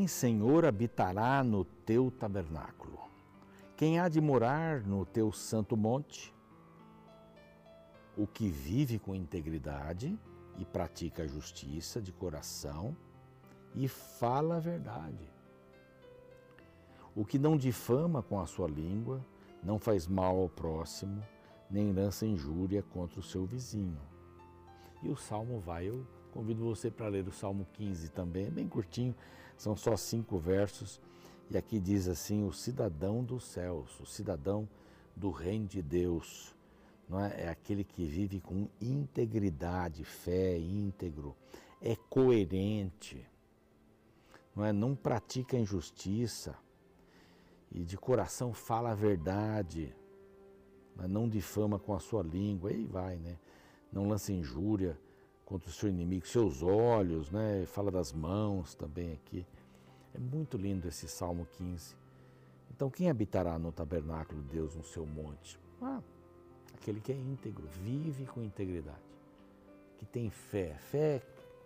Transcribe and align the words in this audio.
Quem, 0.00 0.08
Senhor, 0.08 0.64
habitará 0.64 1.44
no 1.44 1.62
teu 1.62 2.10
tabernáculo? 2.10 2.98
Quem 3.76 4.00
há 4.00 4.08
de 4.08 4.18
morar 4.18 4.80
no 4.80 5.04
teu 5.04 5.30
santo 5.30 5.76
monte? 5.76 6.34
O 8.16 8.26
que 8.26 8.48
vive 8.48 8.98
com 8.98 9.14
integridade 9.14 10.18
e 10.56 10.64
pratica 10.64 11.24
a 11.24 11.26
justiça 11.26 12.00
de 12.00 12.12
coração 12.12 12.96
e 13.74 13.86
fala 13.88 14.56
a 14.56 14.58
verdade. 14.58 15.30
O 17.14 17.22
que 17.22 17.38
não 17.38 17.54
difama 17.54 18.22
com 18.22 18.40
a 18.40 18.46
sua 18.46 18.68
língua, 18.68 19.22
não 19.62 19.78
faz 19.78 20.06
mal 20.06 20.38
ao 20.38 20.48
próximo, 20.48 21.22
nem 21.70 21.92
lança 21.92 22.24
injúria 22.24 22.82
contra 22.82 23.20
o 23.20 23.22
seu 23.22 23.44
vizinho. 23.44 24.00
E 25.02 25.10
o 25.10 25.16
salmo 25.16 25.60
vai, 25.60 25.90
eu 25.90 26.06
convido 26.30 26.64
você 26.64 26.90
para 26.90 27.08
ler 27.08 27.26
o 27.26 27.32
salmo 27.32 27.66
15 27.74 28.10
também, 28.10 28.46
é 28.46 28.50
bem 28.50 28.68
curtinho, 28.68 29.14
são 29.56 29.76
só 29.76 29.96
cinco 29.96 30.38
versos. 30.38 31.00
E 31.50 31.58
aqui 31.58 31.78
diz 31.78 32.08
assim: 32.08 32.44
o 32.44 32.52
cidadão 32.52 33.22
dos 33.22 33.44
céus, 33.44 33.98
o 34.00 34.06
cidadão 34.06 34.68
do 35.14 35.30
reino 35.30 35.66
de 35.66 35.82
Deus, 35.82 36.54
não 37.08 37.20
é? 37.20 37.44
é 37.44 37.48
aquele 37.48 37.84
que 37.84 38.04
vive 38.04 38.40
com 38.40 38.68
integridade, 38.80 40.04
fé, 40.04 40.56
íntegro, 40.56 41.36
é 41.80 41.96
coerente, 42.08 43.26
não 44.54 44.64
é? 44.64 44.72
Não 44.72 44.94
pratica 44.94 45.58
injustiça 45.58 46.56
e 47.72 47.84
de 47.84 47.96
coração 47.96 48.52
fala 48.52 48.92
a 48.92 48.94
verdade, 48.94 49.94
não, 50.96 51.04
é? 51.04 51.08
não 51.08 51.28
difama 51.28 51.78
com 51.78 51.94
a 51.94 52.00
sua 52.00 52.22
língua, 52.22 52.70
aí 52.70 52.84
vai, 52.84 53.16
né? 53.16 53.36
Não 53.92 54.08
lança 54.08 54.32
injúria 54.32 54.98
contra 55.50 55.68
o 55.68 55.72
seu 55.72 55.88
inimigo, 55.88 56.28
seus 56.28 56.62
olhos, 56.62 57.28
né? 57.28 57.66
Fala 57.66 57.90
das 57.90 58.12
mãos 58.12 58.72
também 58.76 59.14
aqui. 59.14 59.44
É 60.14 60.18
muito 60.18 60.56
lindo 60.56 60.86
esse 60.86 61.08
Salmo 61.08 61.44
15. 61.58 61.96
Então, 62.70 62.88
quem 62.88 63.10
habitará 63.10 63.58
no 63.58 63.72
tabernáculo 63.72 64.40
de 64.42 64.48
Deus 64.48 64.76
no 64.76 64.84
seu 64.84 65.04
monte? 65.04 65.58
Ah, 65.82 66.00
aquele 66.72 67.00
que 67.00 67.10
é 67.10 67.16
íntegro, 67.16 67.66
vive 67.66 68.26
com 68.26 68.44
integridade, 68.44 69.02
que 69.98 70.06
tem 70.06 70.30
fé. 70.30 70.76
Fé 70.78 71.16
é 71.16 71.22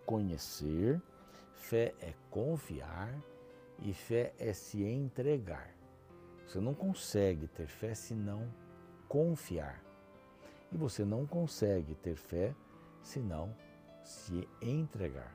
conhecer, 0.07 0.98
fé 1.53 1.95
é 2.01 2.15
confiar 2.31 3.15
e 3.81 3.93
fé 3.93 4.33
é 4.39 4.55
se 4.55 4.83
entregar. 4.83 5.71
Você 6.47 6.59
não 6.59 6.73
consegue 6.73 7.48
ter 7.48 7.67
fé 7.67 7.95
se 7.95 8.15
não 8.15 8.48
confiar. 9.09 9.85
E 10.73 10.77
você 10.79 11.05
não 11.05 11.27
consegue 11.27 11.95
ter 11.97 12.17
fé 12.17 12.55
se 13.03 13.21
não 13.21 13.55
se 14.05 14.47
entregar. 14.61 15.35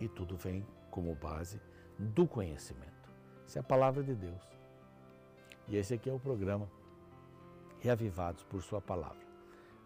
E 0.00 0.08
tudo 0.08 0.36
vem 0.36 0.66
como 0.90 1.14
base 1.14 1.60
do 1.98 2.26
conhecimento. 2.26 3.10
Isso 3.46 3.58
é 3.58 3.60
a 3.60 3.64
palavra 3.64 4.02
de 4.02 4.14
Deus. 4.14 4.42
E 5.68 5.76
esse 5.76 5.94
aqui 5.94 6.10
é 6.10 6.12
o 6.12 6.18
programa 6.18 6.68
Reavivados 7.80 8.42
por 8.44 8.62
Sua 8.62 8.80
Palavra. 8.80 9.24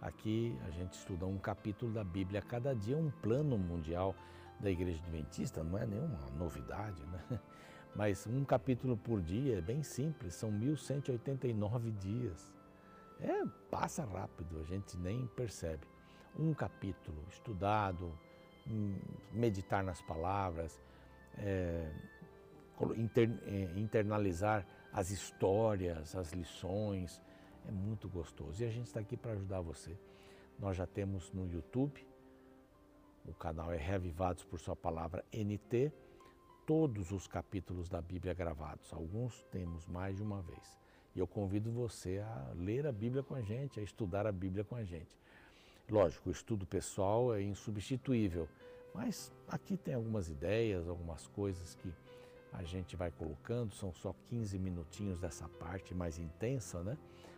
Aqui 0.00 0.58
a 0.66 0.70
gente 0.70 0.94
estuda 0.94 1.26
um 1.26 1.38
capítulo 1.38 1.92
da 1.92 2.02
Bíblia 2.02 2.40
a 2.40 2.42
cada 2.42 2.74
dia, 2.74 2.96
um 2.96 3.10
plano 3.10 3.58
mundial 3.58 4.14
da 4.58 4.70
Igreja 4.70 5.00
Adventista, 5.02 5.62
não 5.62 5.78
é 5.78 5.86
nenhuma 5.86 6.18
novidade, 6.38 7.04
né? 7.06 7.40
Mas 7.94 8.26
um 8.26 8.44
capítulo 8.44 8.96
por 8.96 9.20
dia 9.20 9.58
é 9.58 9.60
bem 9.60 9.82
simples, 9.82 10.34
são 10.34 10.50
1189 10.50 11.90
dias. 11.92 12.52
É, 13.20 13.44
passa 13.70 14.04
rápido, 14.04 14.58
a 14.60 14.64
gente 14.64 14.96
nem 14.96 15.26
percebe 15.26 15.86
um 16.38 16.54
capítulo 16.54 17.24
estudado, 17.30 18.12
hum, 18.66 18.98
meditar 19.32 19.82
nas 19.82 20.00
palavras, 20.02 20.80
é, 21.38 21.90
inter, 22.96 23.30
é, 23.46 23.78
internalizar 23.78 24.66
as 24.92 25.10
histórias, 25.10 26.14
as 26.16 26.32
lições, 26.32 27.20
é 27.66 27.70
muito 27.70 28.08
gostoso. 28.08 28.62
E 28.62 28.66
a 28.66 28.70
gente 28.70 28.86
está 28.86 29.00
aqui 29.00 29.16
para 29.16 29.32
ajudar 29.32 29.60
você. 29.60 29.96
Nós 30.58 30.76
já 30.76 30.86
temos 30.86 31.32
no 31.32 31.46
YouTube, 31.46 32.06
o 33.24 33.34
canal 33.34 33.72
é 33.72 33.76
Reavivados 33.76 34.44
por 34.44 34.58
Sua 34.58 34.76
Palavra 34.76 35.24
NT, 35.32 35.92
todos 36.66 37.10
os 37.12 37.26
capítulos 37.26 37.88
da 37.88 38.00
Bíblia 38.00 38.34
gravados. 38.34 38.92
Alguns 38.92 39.42
temos 39.44 39.86
mais 39.86 40.16
de 40.16 40.22
uma 40.22 40.42
vez. 40.42 40.78
E 41.14 41.18
eu 41.18 41.26
convido 41.26 41.70
você 41.72 42.18
a 42.18 42.52
ler 42.54 42.86
a 42.86 42.92
Bíblia 42.92 43.22
com 43.22 43.34
a 43.34 43.42
gente, 43.42 43.80
a 43.80 43.82
estudar 43.82 44.26
a 44.26 44.32
Bíblia 44.32 44.64
com 44.64 44.76
a 44.76 44.84
gente. 44.84 45.18
Lógico, 45.90 46.28
o 46.28 46.32
estudo 46.32 46.64
pessoal 46.64 47.34
é 47.34 47.42
insubstituível, 47.42 48.48
mas 48.94 49.32
aqui 49.48 49.76
tem 49.76 49.94
algumas 49.94 50.28
ideias, 50.28 50.88
algumas 50.88 51.26
coisas 51.26 51.74
que 51.74 51.92
a 52.52 52.62
gente 52.62 52.94
vai 52.94 53.10
colocando, 53.10 53.74
são 53.74 53.92
só 53.92 54.14
15 54.28 54.56
minutinhos 54.56 55.18
dessa 55.18 55.48
parte 55.48 55.92
mais 55.92 56.16
intensa, 56.16 56.80
né? 56.84 56.96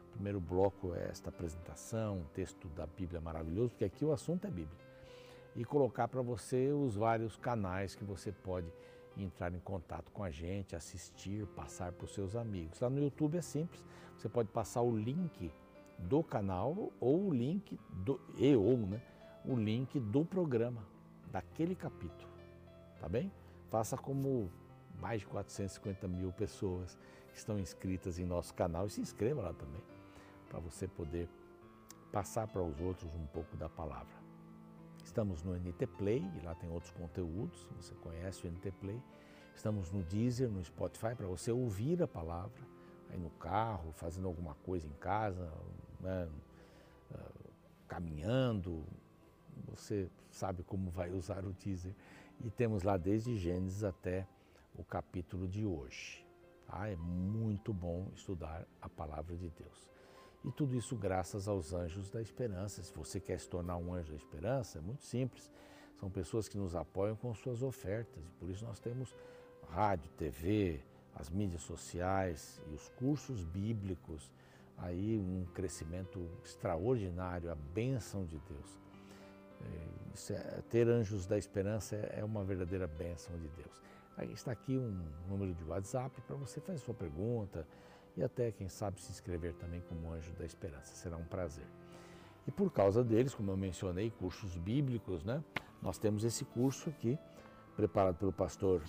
O 0.08 0.12
primeiro 0.12 0.38
bloco 0.38 0.94
é 0.94 1.08
esta 1.08 1.30
apresentação, 1.30 2.18
um 2.18 2.24
texto 2.34 2.68
da 2.68 2.86
Bíblia 2.86 3.22
maravilhoso, 3.22 3.70
porque 3.70 3.86
aqui 3.86 4.04
o 4.04 4.12
assunto 4.12 4.46
é 4.46 4.50
Bíblia. 4.50 4.78
E 5.56 5.64
colocar 5.64 6.06
para 6.06 6.20
você 6.20 6.72
os 6.72 6.94
vários 6.94 7.38
canais 7.38 7.94
que 7.94 8.04
você 8.04 8.32
pode 8.32 8.70
entrar 9.16 9.54
em 9.54 9.60
contato 9.60 10.10
com 10.12 10.22
a 10.22 10.30
gente, 10.30 10.76
assistir, 10.76 11.46
passar 11.48 11.90
para 11.92 12.04
os 12.04 12.12
seus 12.12 12.36
amigos. 12.36 12.80
Lá 12.80 12.90
no 12.90 13.02
YouTube 13.02 13.38
é 13.38 13.42
simples, 13.42 13.82
você 14.14 14.28
pode 14.28 14.50
passar 14.50 14.82
o 14.82 14.94
link 14.94 15.50
do 16.08 16.22
canal 16.22 16.92
ou 17.00 17.28
o 17.28 17.34
link 17.34 17.78
do 17.90 18.20
e 18.36 18.54
ou 18.54 18.76
né, 18.76 19.00
o 19.44 19.54
link 19.56 19.98
do 19.98 20.24
programa 20.24 20.82
daquele 21.30 21.74
capítulo, 21.74 22.30
tá 23.00 23.08
bem? 23.08 23.32
Faça 23.70 23.96
como 23.96 24.50
mais 25.00 25.20
de 25.20 25.26
450 25.26 26.06
mil 26.06 26.32
pessoas 26.32 26.98
que 27.32 27.38
estão 27.38 27.58
inscritas 27.58 28.18
em 28.18 28.24
nosso 28.24 28.52
canal 28.54 28.86
e 28.86 28.90
se 28.90 29.00
inscreva 29.00 29.42
lá 29.42 29.52
também 29.52 29.82
para 30.48 30.60
você 30.60 30.86
poder 30.86 31.28
passar 32.12 32.46
para 32.46 32.62
os 32.62 32.78
outros 32.80 33.14
um 33.14 33.26
pouco 33.26 33.56
da 33.56 33.68
palavra. 33.68 34.22
Estamos 35.02 35.42
no 35.42 35.54
NT 35.54 35.86
Play 35.98 36.22
e 36.36 36.44
lá 36.44 36.54
tem 36.54 36.70
outros 36.70 36.92
conteúdos, 36.92 37.66
você 37.76 37.94
conhece 37.94 38.46
o 38.46 38.50
NT 38.50 38.70
Play. 38.72 39.02
Estamos 39.54 39.90
no 39.90 40.02
Deezer, 40.02 40.50
no 40.50 40.62
Spotify 40.62 41.14
para 41.14 41.26
você 41.26 41.50
ouvir 41.50 42.02
a 42.02 42.08
palavra 42.08 42.62
aí 43.10 43.18
no 43.18 43.30
carro, 43.30 43.92
fazendo 43.92 44.26
alguma 44.26 44.54
coisa 44.56 44.86
em 44.86 44.92
casa, 44.94 45.50
né, 46.02 46.28
ah, 47.14 47.30
caminhando, 47.88 48.84
você 49.68 50.10
sabe 50.30 50.62
como 50.62 50.90
vai 50.90 51.10
usar 51.10 51.44
o 51.44 51.52
teaser. 51.52 51.94
E 52.40 52.50
temos 52.50 52.82
lá 52.82 52.96
desde 52.96 53.36
Gênesis 53.36 53.84
até 53.84 54.26
o 54.74 54.84
capítulo 54.84 55.46
de 55.46 55.64
hoje. 55.64 56.26
Tá? 56.66 56.88
É 56.88 56.96
muito 56.96 57.72
bom 57.72 58.08
estudar 58.14 58.66
a 58.80 58.88
palavra 58.88 59.36
de 59.36 59.48
Deus. 59.50 59.90
E 60.44 60.50
tudo 60.50 60.74
isso 60.74 60.96
graças 60.96 61.46
aos 61.46 61.72
anjos 61.72 62.10
da 62.10 62.20
esperança. 62.20 62.82
Se 62.82 62.92
você 62.92 63.20
quer 63.20 63.38
se 63.38 63.48
tornar 63.48 63.76
um 63.76 63.94
anjo 63.94 64.10
da 64.10 64.16
esperança, 64.16 64.78
é 64.78 64.80
muito 64.80 65.04
simples. 65.04 65.50
São 66.00 66.10
pessoas 66.10 66.48
que 66.48 66.58
nos 66.58 66.74
apoiam 66.74 67.14
com 67.14 67.32
suas 67.32 67.62
ofertas. 67.62 68.24
Por 68.40 68.50
isso 68.50 68.64
nós 68.64 68.80
temos 68.80 69.14
rádio, 69.68 70.10
TV, 70.16 70.80
as 71.14 71.30
mídias 71.30 71.62
sociais 71.62 72.60
e 72.68 72.74
os 72.74 72.88
cursos 72.90 73.44
bíblicos 73.44 74.30
aí 74.78 75.18
um 75.18 75.44
crescimento 75.54 76.28
extraordinário, 76.44 77.50
a 77.50 77.54
bênção 77.54 78.24
de 78.24 78.38
Deus. 78.38 78.80
É, 79.60 80.32
é, 80.32 80.62
ter 80.68 80.88
anjos 80.88 81.26
da 81.26 81.38
esperança 81.38 81.96
é, 81.96 82.20
é 82.20 82.24
uma 82.24 82.44
verdadeira 82.44 82.86
bênção 82.86 83.36
de 83.38 83.48
Deus. 83.48 83.82
Aí 84.16 84.32
está 84.32 84.52
aqui 84.52 84.76
um 84.76 85.04
número 85.28 85.54
de 85.54 85.64
WhatsApp 85.64 86.20
para 86.22 86.36
você 86.36 86.60
fazer 86.60 86.78
sua 86.78 86.94
pergunta 86.94 87.66
e 88.16 88.22
até, 88.22 88.52
quem 88.52 88.68
sabe, 88.68 89.00
se 89.00 89.10
inscrever 89.10 89.54
também 89.54 89.80
como 89.88 90.12
anjo 90.12 90.32
da 90.34 90.44
esperança. 90.44 90.94
Será 90.94 91.16
um 91.16 91.24
prazer. 91.24 91.66
E 92.46 92.50
por 92.50 92.70
causa 92.70 93.02
deles, 93.02 93.34
como 93.34 93.50
eu 93.50 93.56
mencionei, 93.56 94.10
cursos 94.10 94.56
bíblicos, 94.56 95.24
né? 95.24 95.42
Nós 95.80 95.98
temos 95.98 96.24
esse 96.24 96.44
curso 96.44 96.90
aqui, 96.90 97.18
preparado 97.74 98.16
pelo 98.16 98.32
pastor 98.32 98.82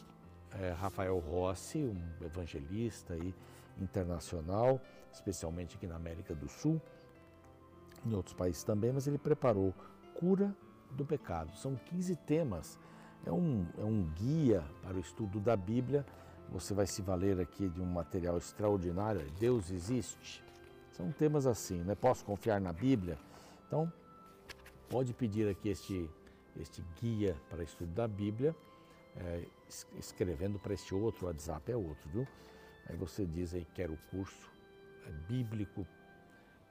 é, 0.60 0.72
Rafael 0.72 1.18
Rossi, 1.20 1.80
um 1.80 2.26
evangelista 2.26 3.14
aí, 3.14 3.34
internacional, 3.80 4.80
especialmente 5.12 5.76
aqui 5.76 5.88
na 5.88 5.96
América 5.96 6.34
do 6.34 6.48
Sul, 6.48 6.82
em 8.06 8.14
outros 8.14 8.34
países 8.34 8.64
também, 8.64 8.92
mas 8.92 9.08
ele 9.08 9.18
preparou 9.18 9.74
Cura 10.14 10.56
do 10.92 11.06
Pecado. 11.06 11.56
São 11.56 11.76
15 11.76 12.16
temas, 12.18 12.78
é 13.26 13.32
um, 13.32 13.66
é 13.78 13.84
um 13.84 14.04
guia 14.16 14.64
para 14.82 14.96
o 14.96 15.00
estudo 15.00 15.40
da 15.40 15.56
Bíblia. 15.56 16.06
Você 16.50 16.74
vai 16.74 16.86
se 16.86 17.02
valer 17.02 17.40
aqui 17.40 17.70
de 17.70 17.82
um 17.82 17.86
material 17.86 18.38
extraordinário, 18.38 19.22
Deus 19.40 19.72
existe. 19.72 20.44
São 20.92 21.12
temas 21.12 21.48
assim, 21.48 21.82
né? 21.84 21.96
Posso 21.96 22.24
confiar 22.24 22.62
na 22.62 22.72
Bíblia? 22.72 23.18
Então, 23.66 23.92
pode 24.90 25.14
pedir 25.14 25.50
aqui 25.50 25.70
este, 25.70 26.08
este 26.60 26.84
guia 27.02 27.36
para 27.50 27.64
estudo 27.64 27.92
da 27.94 28.08
Bíblia, 28.08 28.56
é, 29.16 29.46
escrevendo 29.98 30.60
para 30.60 30.74
este 30.74 30.94
outro, 30.94 31.26
o 31.26 31.28
WhatsApp 31.30 31.72
é 31.72 31.76
outro, 31.76 32.10
viu? 32.10 32.28
Aí 32.88 32.96
você 32.96 33.26
diz 33.26 33.54
aí, 33.54 33.66
quero 33.74 33.94
o 33.94 33.98
curso 34.10 34.52
é 35.06 35.12
bíblico, 35.28 35.86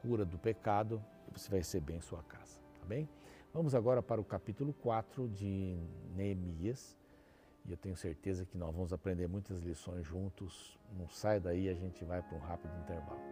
cura 0.00 0.24
do 0.24 0.38
pecado, 0.38 1.02
e 1.28 1.38
você 1.38 1.50
vai 1.50 1.60
receber 1.60 1.94
em 1.94 2.00
sua 2.00 2.22
casa, 2.22 2.58
tá 2.78 2.86
bem? 2.86 3.08
Vamos 3.52 3.74
agora 3.74 4.02
para 4.02 4.20
o 4.20 4.24
capítulo 4.24 4.72
4 4.72 5.28
de 5.28 5.76
Neemias. 6.14 6.96
E 7.64 7.70
eu 7.70 7.76
tenho 7.76 7.96
certeza 7.96 8.44
que 8.44 8.56
nós 8.58 8.74
vamos 8.74 8.92
aprender 8.92 9.28
muitas 9.28 9.60
lições 9.60 10.06
juntos. 10.06 10.78
Não 10.98 11.08
sai 11.08 11.38
daí, 11.38 11.68
a 11.68 11.74
gente 11.74 12.04
vai 12.04 12.22
para 12.22 12.36
um 12.36 12.40
rápido 12.40 12.74
intervalo. 12.80 13.31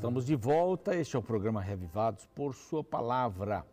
Estamos 0.00 0.24
de 0.24 0.34
volta, 0.34 0.96
este 0.96 1.14
é 1.14 1.18
o 1.18 1.22
programa 1.22 1.60
Revivados 1.60 2.24
por 2.34 2.54
Sua 2.54 2.82
Palavra. 2.82 3.66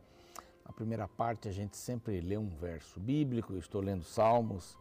Na 0.65 0.73
primeira 0.73 1.07
parte 1.07 1.47
a 1.47 1.53
gente 1.53 1.77
sempre 1.77 2.19
lê 2.19 2.37
um 2.37 2.49
verso 2.49 2.99
bíblico, 2.99 3.53
eu 3.53 3.59
estou 3.59 3.79
lendo 3.79 4.03
Salmos, 4.03 4.77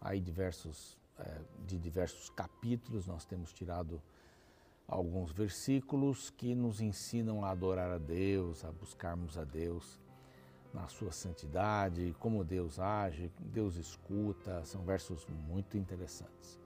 aí 0.00 0.20
diversos, 0.20 0.96
é, 1.18 1.40
de 1.66 1.80
diversos 1.80 2.30
capítulos, 2.30 3.08
nós 3.08 3.24
temos 3.24 3.52
tirado 3.52 4.00
alguns 4.86 5.32
versículos 5.32 6.30
que 6.30 6.54
nos 6.54 6.80
ensinam 6.80 7.44
a 7.44 7.50
adorar 7.50 7.90
a 7.90 7.98
Deus, 7.98 8.64
a 8.64 8.70
buscarmos 8.70 9.36
a 9.36 9.42
Deus 9.42 10.00
na 10.72 10.86
sua 10.86 11.10
santidade, 11.10 12.14
como 12.20 12.44
Deus 12.44 12.78
age, 12.78 13.32
Deus 13.40 13.74
escuta, 13.74 14.64
são 14.64 14.84
versos 14.84 15.26
muito 15.26 15.76
interessantes. 15.76 16.56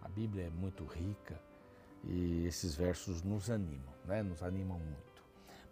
A 0.00 0.08
Bíblia 0.08 0.44
é 0.44 0.50
muito 0.50 0.84
rica 0.84 1.36
e 2.04 2.46
esses 2.46 2.74
versos 2.74 3.22
nos 3.22 3.50
animam, 3.50 3.94
né? 4.04 4.22
nos 4.22 4.42
animam 4.42 4.78
muito. 4.78 5.22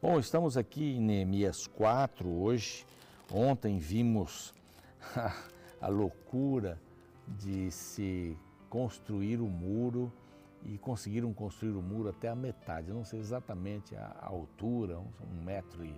Bom, 0.01 0.19
estamos 0.19 0.57
aqui 0.57 0.97
em 0.97 1.01
Neemias 1.01 1.67
4 1.67 2.29
hoje. 2.29 2.87
Ontem 3.33 3.79
vimos 3.79 4.55
a, 5.17 5.35
a 5.81 5.89
loucura 5.89 6.81
de 7.27 7.71
se 7.71 8.37
construir 8.69 9.41
o 9.41 9.47
muro 9.47 10.13
e 10.65 10.79
conseguiram 10.79 11.33
construir 11.33 11.73
o 11.73 11.83
muro 11.83 12.09
até 12.09 12.29
a 12.29 12.35
metade. 12.35 12.89
Eu 12.89 12.95
não 12.95 13.05
sei 13.05 13.21
exatamente 13.21 13.95
a, 13.95 14.17
a 14.21 14.27
altura, 14.27 14.99
um, 14.99 15.09
um 15.33 15.43
metro 15.43 15.85
e 15.85 15.95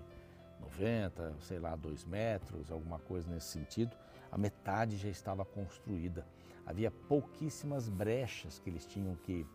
noventa, 0.61 1.35
sei 1.41 1.59
lá, 1.59 1.75
dois 1.75 2.05
metros, 2.05 2.71
alguma 2.71 2.99
coisa 2.99 3.29
nesse 3.29 3.49
sentido. 3.49 3.97
A 4.31 4.39
metade 4.39 4.97
já 4.97 5.09
estava 5.09 5.45
construída. 5.45 6.27
Havia 6.65 6.91
pouquíssimas 6.91 7.89
brechas 7.89 8.59
que 8.59 8.71
eles 8.71 8.87
tinham 8.87 9.17
que 9.17 9.47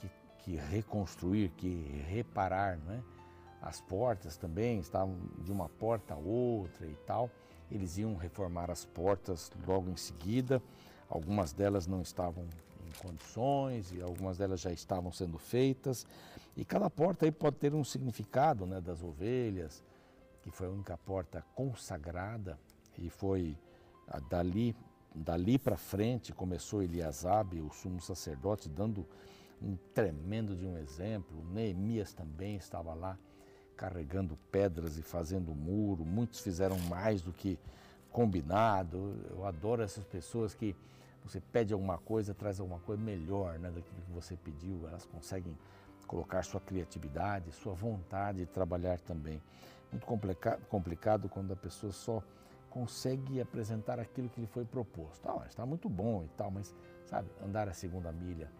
que, 0.00 0.10
que, 0.38 0.56
reconstruir, 0.56 1.50
que 1.50 2.04
reparar, 2.08 2.76
né? 2.78 3.02
As 3.60 3.80
portas 3.80 4.36
também 4.36 4.78
estavam 4.78 5.16
de 5.38 5.50
uma 5.50 5.68
porta 5.68 6.14
a 6.14 6.16
outra 6.16 6.86
e 6.86 6.94
tal. 7.06 7.30
Eles 7.70 7.96
iam 7.96 8.14
reformar 8.14 8.70
as 8.70 8.84
portas 8.84 9.50
logo 9.66 9.88
em 9.88 9.96
seguida. 9.96 10.62
Algumas 11.08 11.52
delas 11.52 11.86
não 11.86 12.02
estavam 12.02 12.44
em 12.86 12.98
condições 12.98 13.90
e 13.92 14.02
algumas 14.02 14.36
delas 14.36 14.60
já 14.60 14.70
estavam 14.70 15.10
sendo 15.10 15.38
feitas. 15.38 16.06
E 16.54 16.64
cada 16.64 16.90
porta 16.90 17.24
aí 17.24 17.32
pode 17.32 17.56
ter 17.56 17.74
um 17.74 17.82
significado, 17.82 18.66
né? 18.66 18.80
Das 18.80 19.02
ovelhas, 19.02 19.82
que 20.42 20.50
foi 20.50 20.66
a 20.66 20.70
única 20.70 20.98
porta 20.98 21.42
consagrada 21.54 22.58
e 22.98 23.08
foi 23.08 23.56
dali 24.28 24.76
dali 25.14 25.58
para 25.58 25.76
frente 25.76 26.32
começou 26.32 26.82
Eliasabe, 26.82 27.60
o 27.60 27.70
sumo 27.70 28.00
sacerdote, 28.00 28.68
dando 28.68 29.06
um 29.62 29.76
tremendo 29.92 30.56
de 30.56 30.66
um 30.66 30.76
exemplo. 30.78 31.44
Neemias 31.52 32.12
também 32.12 32.56
estava 32.56 32.94
lá 32.94 33.18
carregando 33.76 34.36
pedras 34.50 34.98
e 34.98 35.02
fazendo 35.02 35.54
muro. 35.54 36.04
Muitos 36.04 36.40
fizeram 36.40 36.78
mais 36.80 37.22
do 37.22 37.32
que 37.32 37.58
combinado. 38.10 39.16
Eu 39.30 39.44
adoro 39.44 39.82
essas 39.82 40.04
pessoas 40.04 40.54
que 40.54 40.76
você 41.24 41.40
pede 41.40 41.72
alguma 41.72 41.98
coisa, 41.98 42.34
traz 42.34 42.60
alguma 42.60 42.78
coisa 42.80 43.02
melhor 43.02 43.58
né, 43.58 43.70
daquilo 43.70 44.02
que 44.02 44.12
você 44.12 44.36
pediu. 44.36 44.86
Elas 44.86 45.06
conseguem 45.06 45.56
colocar 46.06 46.42
sua 46.44 46.60
criatividade, 46.60 47.50
sua 47.52 47.74
vontade 47.74 48.38
de 48.38 48.46
trabalhar 48.46 49.00
também. 49.00 49.40
Muito 49.90 50.06
complicado, 50.06 50.60
complicado 50.66 51.28
quando 51.28 51.52
a 51.52 51.56
pessoa 51.56 51.92
só 51.92 52.22
consegue 52.68 53.40
apresentar 53.40 53.98
aquilo 53.98 54.28
que 54.28 54.40
lhe 54.40 54.46
foi 54.46 54.64
proposto. 54.64 55.28
Ah, 55.28 55.44
está 55.48 55.64
muito 55.64 55.88
bom 55.88 56.24
e 56.24 56.28
tal, 56.36 56.50
mas 56.50 56.74
sabe, 57.06 57.28
andar 57.42 57.68
a 57.68 57.72
segunda 57.72 58.10
milha, 58.10 58.50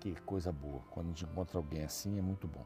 que 0.00 0.14
coisa 0.22 0.50
boa. 0.50 0.80
Quando 0.90 1.06
a 1.06 1.08
gente 1.10 1.24
encontra 1.24 1.58
alguém 1.58 1.84
assim 1.84 2.18
é 2.18 2.22
muito 2.22 2.48
bom. 2.48 2.64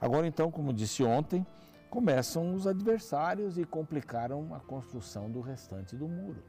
Agora 0.00 0.26
então, 0.26 0.50
como 0.50 0.72
disse 0.72 1.02
ontem, 1.02 1.46
começam 1.88 2.52
os 2.54 2.66
adversários 2.66 3.56
e 3.56 3.64
complicaram 3.64 4.52
a 4.54 4.60
construção 4.60 5.30
do 5.30 5.40
restante 5.40 5.96
do 5.96 6.08
muro. 6.08 6.42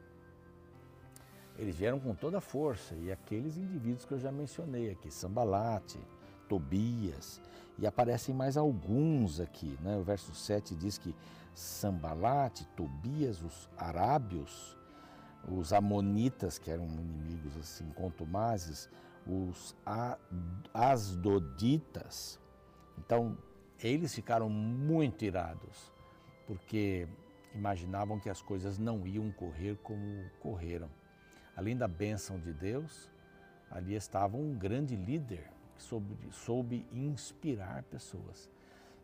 Eles 1.57 1.75
vieram 1.75 1.99
com 1.99 2.13
toda 2.13 2.39
a 2.39 2.41
força 2.41 2.95
e 2.95 3.11
aqueles 3.11 3.55
indivíduos 3.55 4.03
que 4.03 4.13
eu 4.13 4.19
já 4.19 4.31
mencionei 4.31 4.89
aqui, 4.89 5.09
Sambalate, 5.09 5.99
Tobias, 6.49 7.41
e 7.77 7.87
aparecem 7.87 8.33
mais 8.33 8.57
alguns 8.57 9.39
aqui. 9.39 9.77
Né? 9.81 9.95
O 9.97 10.03
verso 10.03 10.33
7 10.33 10.75
diz 10.75 10.97
que 10.97 11.15
Sambalate, 11.53 12.65
Tobias, 12.75 13.41
os 13.41 13.69
arábios, 13.77 14.75
os 15.47 15.71
amonitas, 15.71 16.57
que 16.57 16.71
eram 16.71 16.85
inimigos 16.85 17.55
assim 17.57 17.89
contumazes, 17.91 18.89
os 19.27 19.75
asdoditas. 20.73 22.39
Então, 22.97 23.37
eles 23.79 24.13
ficaram 24.13 24.49
muito 24.49 25.25
irados, 25.25 25.91
porque 26.47 27.07
imaginavam 27.53 28.19
que 28.19 28.29
as 28.29 28.41
coisas 28.41 28.77
não 28.77 29.05
iam 29.07 29.31
correr 29.31 29.77
como 29.77 30.29
correram. 30.39 30.89
Além 31.55 31.75
da 31.75 31.87
bênção 31.87 32.39
de 32.39 32.53
Deus, 32.53 33.09
ali 33.69 33.95
estava 33.95 34.37
um 34.37 34.53
grande 34.57 34.95
líder 34.95 35.49
que 35.75 35.81
soube, 35.81 36.17
soube 36.31 36.85
inspirar 36.91 37.83
pessoas. 37.83 38.49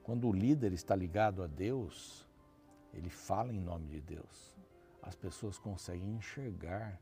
Quando 0.03 0.27
o 0.27 0.33
líder 0.33 0.73
está 0.73 0.95
ligado 0.95 1.43
a 1.43 1.47
Deus, 1.47 2.27
ele 2.93 3.09
fala 3.09 3.53
em 3.53 3.59
nome 3.59 3.87
de 3.87 4.01
Deus. 4.01 4.55
As 5.01 5.15
pessoas 5.15 5.57
conseguem 5.57 6.15
enxergar 6.15 6.99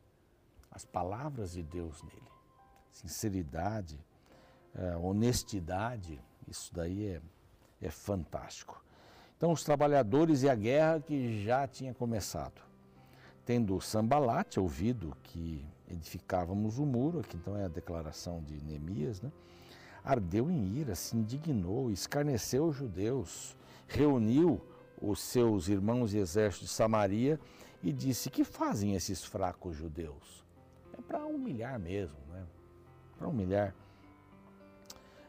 as 0.71 0.85
palavras 0.85 1.53
de 1.53 1.63
Deus 1.63 2.03
nele 2.03 2.38
sinceridade, 2.91 3.99
é, 4.75 4.95
honestidade, 4.97 6.21
isso 6.47 6.73
daí 6.73 7.05
é, 7.05 7.21
é 7.81 7.89
fantástico. 7.89 8.83
Então, 9.37 9.51
os 9.51 9.63
trabalhadores 9.63 10.43
e 10.43 10.49
a 10.49 10.55
guerra 10.55 10.99
que 10.99 11.43
já 11.43 11.67
tinha 11.67 11.93
começado. 11.93 12.61
Tendo 13.45 13.79
Sambalate 13.79 14.59
ouvido 14.59 15.15
que 15.23 15.65
edificávamos 15.87 16.77
o 16.77 16.85
muro, 16.85 17.19
aqui 17.19 17.37
então 17.37 17.55
é 17.55 17.65
a 17.65 17.69
declaração 17.69 18.43
de 18.43 18.61
Neemias, 18.63 19.21
né? 19.21 19.31
ardeu 20.03 20.49
em 20.49 20.77
ira, 20.77 20.95
se 20.95 21.15
indignou, 21.15 21.91
escarneceu 21.91 22.65
os 22.65 22.75
judeus, 22.75 23.55
reuniu 23.87 24.61
os 25.01 25.19
seus 25.19 25.67
irmãos 25.67 26.13
e 26.13 26.17
exércitos 26.17 26.69
de 26.69 26.73
Samaria 26.73 27.39
e 27.81 27.91
disse: 27.91 28.29
Que 28.29 28.43
fazem 28.43 28.95
esses 28.95 29.23
fracos 29.23 29.75
judeus? 29.75 30.45
É 30.97 31.01
para 31.01 31.25
humilhar 31.25 31.79
mesmo, 31.79 32.17
né? 32.29 32.45
Para 33.19 33.27
humilhar, 33.27 33.75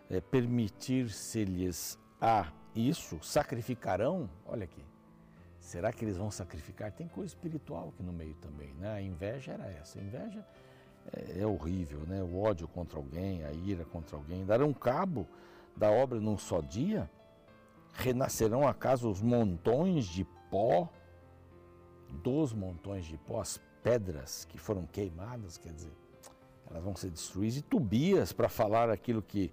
é, 0.09 0.21
permitir-se-lhes 0.21 1.99
a 2.21 2.47
isso, 2.75 3.19
sacrificarão, 3.21 4.31
olha 4.47 4.65
aqui, 4.65 4.85
será 5.59 5.93
que 5.93 6.05
eles 6.05 6.17
vão 6.17 6.31
sacrificar? 6.31 6.93
Tem 6.93 7.09
coisa 7.09 7.35
espiritual 7.35 7.89
aqui 7.89 8.03
no 8.03 8.13
meio 8.13 8.35
também, 8.37 8.73
né? 8.75 8.93
A 8.93 9.03
inveja 9.03 9.53
era 9.53 9.67
essa, 9.67 9.99
a 9.99 10.03
inveja 10.03 10.47
é, 11.13 11.41
é 11.41 11.47
horrível, 11.47 12.01
né? 12.07 12.23
O 12.23 12.41
ódio 12.41 12.69
contra 12.69 12.97
alguém, 12.97 13.45
a 13.45 13.53
ira 13.53 13.85
contra 13.85 14.17
alguém, 14.17 14.47
darão 14.47 14.73
cabo 14.73 15.27
da 15.77 15.91
obra 15.91 16.21
num 16.21 16.39
só 16.39 16.61
dia? 16.61 17.11
Renascerão 17.93 18.69
acaso 18.69 19.11
os 19.11 19.21
montões 19.21 20.07
de 20.07 20.25
pó, 20.49 20.89
dos 22.23 22.53
montões 22.53 23.05
de 23.05 23.17
pó, 23.17 23.41
as 23.41 23.61
pedras 23.83 24.45
que 24.45 24.59
foram 24.59 24.87
queimadas, 24.87 25.59
quer 25.59 25.73
dizer, 25.73 25.93
elas 26.71 26.85
vão 26.85 26.95
ser 26.95 27.11
destruídas. 27.11 27.57
E 27.57 27.63
Tobias, 27.63 28.33
para 28.33 28.49
falar 28.49 28.89
aquilo 28.89 29.21
que 29.21 29.53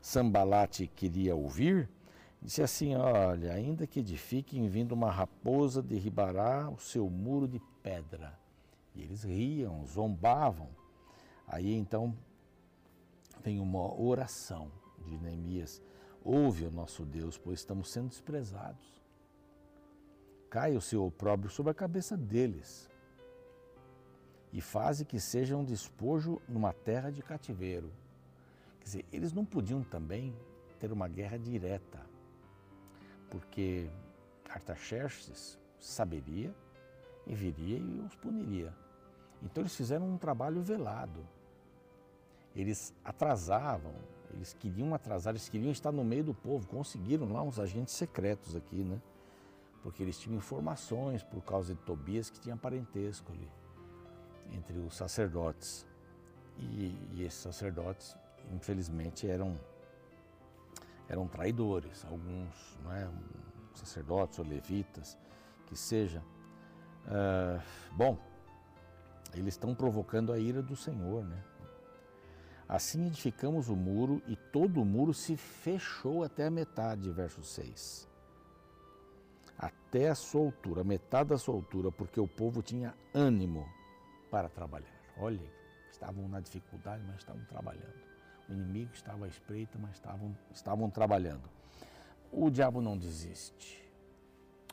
Sambalate 0.00 0.86
queria 0.86 1.36
ouvir, 1.36 1.88
disse 2.42 2.62
assim: 2.62 2.94
Olha, 2.96 3.52
ainda 3.52 3.86
que 3.86 4.00
edifiquem, 4.00 4.66
vindo 4.68 4.92
uma 4.92 5.10
raposa, 5.10 5.82
derribará 5.82 6.68
o 6.70 6.78
seu 6.78 7.08
muro 7.08 7.46
de 7.46 7.60
pedra. 7.82 8.38
E 8.94 9.02
eles 9.02 9.22
riam, 9.22 9.86
zombavam. 9.86 10.68
Aí 11.46 11.74
então 11.74 12.16
vem 13.42 13.60
uma 13.60 13.94
oração 14.00 14.70
de 15.06 15.18
Neemias: 15.18 15.82
Ouve 16.24 16.64
o 16.64 16.70
nosso 16.70 17.04
Deus, 17.04 17.36
pois 17.36 17.60
estamos 17.60 17.90
sendo 17.90 18.08
desprezados. 18.08 19.02
Cai 20.48 20.76
o 20.76 20.80
seu 20.80 21.04
opróbrio 21.04 21.50
sobre 21.50 21.72
a 21.72 21.74
cabeça 21.74 22.16
deles 22.16 22.88
e 24.54 24.60
faze 24.60 25.04
que 25.04 25.18
seja 25.18 25.56
um 25.56 25.64
despojo 25.64 26.40
numa 26.48 26.72
terra 26.72 27.10
de 27.10 27.20
cativeiro. 27.20 27.90
Quer 28.78 28.84
dizer, 28.84 29.04
eles 29.12 29.32
não 29.32 29.44
podiam 29.44 29.82
também 29.82 30.32
ter 30.78 30.92
uma 30.92 31.08
guerra 31.08 31.36
direta, 31.36 32.00
porque 33.28 33.90
Artaxerxes 34.48 35.58
saberia 35.80 36.54
e 37.26 37.34
viria 37.34 37.78
e 37.78 38.00
os 38.06 38.14
puniria. 38.14 38.72
Então 39.42 39.60
eles 39.60 39.74
fizeram 39.74 40.08
um 40.08 40.16
trabalho 40.16 40.62
velado. 40.62 41.26
Eles 42.54 42.94
atrasavam, 43.04 43.92
eles 44.32 44.54
queriam 44.54 44.94
atrasar, 44.94 45.32
eles 45.32 45.48
queriam 45.48 45.72
estar 45.72 45.90
no 45.90 46.04
meio 46.04 46.22
do 46.22 46.34
povo. 46.34 46.68
Conseguiram 46.68 47.32
lá 47.32 47.42
uns 47.42 47.58
agentes 47.58 47.94
secretos 47.94 48.54
aqui, 48.54 48.84
né? 48.84 49.02
Porque 49.82 50.00
eles 50.00 50.16
tinham 50.16 50.36
informações 50.36 51.24
por 51.24 51.42
causa 51.42 51.74
de 51.74 51.80
Tobias 51.80 52.30
que 52.30 52.38
tinha 52.38 52.56
parentesco 52.56 53.32
ali 53.32 53.50
entre 54.52 54.78
os 54.78 54.96
sacerdotes. 54.96 55.86
E, 56.56 56.96
e 57.12 57.24
esses 57.24 57.40
sacerdotes, 57.40 58.16
infelizmente, 58.52 59.28
eram 59.28 59.58
eram 61.08 61.26
traidores, 61.26 62.04
alguns, 62.06 62.78
não 62.82 62.92
é, 62.92 63.08
sacerdotes 63.74 64.38
ou 64.38 64.44
levitas, 64.44 65.18
que 65.66 65.76
seja. 65.76 66.22
Uh, 67.06 67.60
bom, 67.92 68.18
eles 69.34 69.54
estão 69.54 69.74
provocando 69.74 70.32
a 70.32 70.38
ira 70.38 70.62
do 70.62 70.74
Senhor, 70.74 71.24
né? 71.24 71.42
Assim 72.66 73.06
edificamos 73.06 73.68
o 73.68 73.76
muro 73.76 74.22
e 74.26 74.36
todo 74.36 74.80
o 74.80 74.84
muro 74.84 75.12
se 75.12 75.36
fechou 75.36 76.24
até 76.24 76.46
a 76.46 76.50
metade, 76.50 77.10
verso 77.10 77.42
6. 77.42 78.08
Até 79.58 80.08
a 80.08 80.14
sua 80.14 80.40
altura, 80.40 80.82
metade 80.82 81.28
da 81.28 81.38
sua 81.38 81.54
altura, 81.54 81.92
porque 81.92 82.18
o 82.18 82.26
povo 82.26 82.62
tinha 82.62 82.94
ânimo 83.12 83.68
para 84.34 84.48
trabalhar. 84.48 84.90
Olha, 85.16 85.48
estavam 85.92 86.26
na 86.26 86.40
dificuldade, 86.40 87.04
mas 87.06 87.18
estavam 87.18 87.44
trabalhando. 87.44 88.02
O 88.48 88.52
inimigo 88.52 88.92
estava 88.92 89.26
à 89.26 89.28
espreita, 89.28 89.78
mas 89.78 89.92
estavam, 89.92 90.36
estavam 90.52 90.90
trabalhando. 90.90 91.48
O 92.32 92.50
diabo 92.50 92.80
não 92.80 92.98
desiste. 92.98 93.88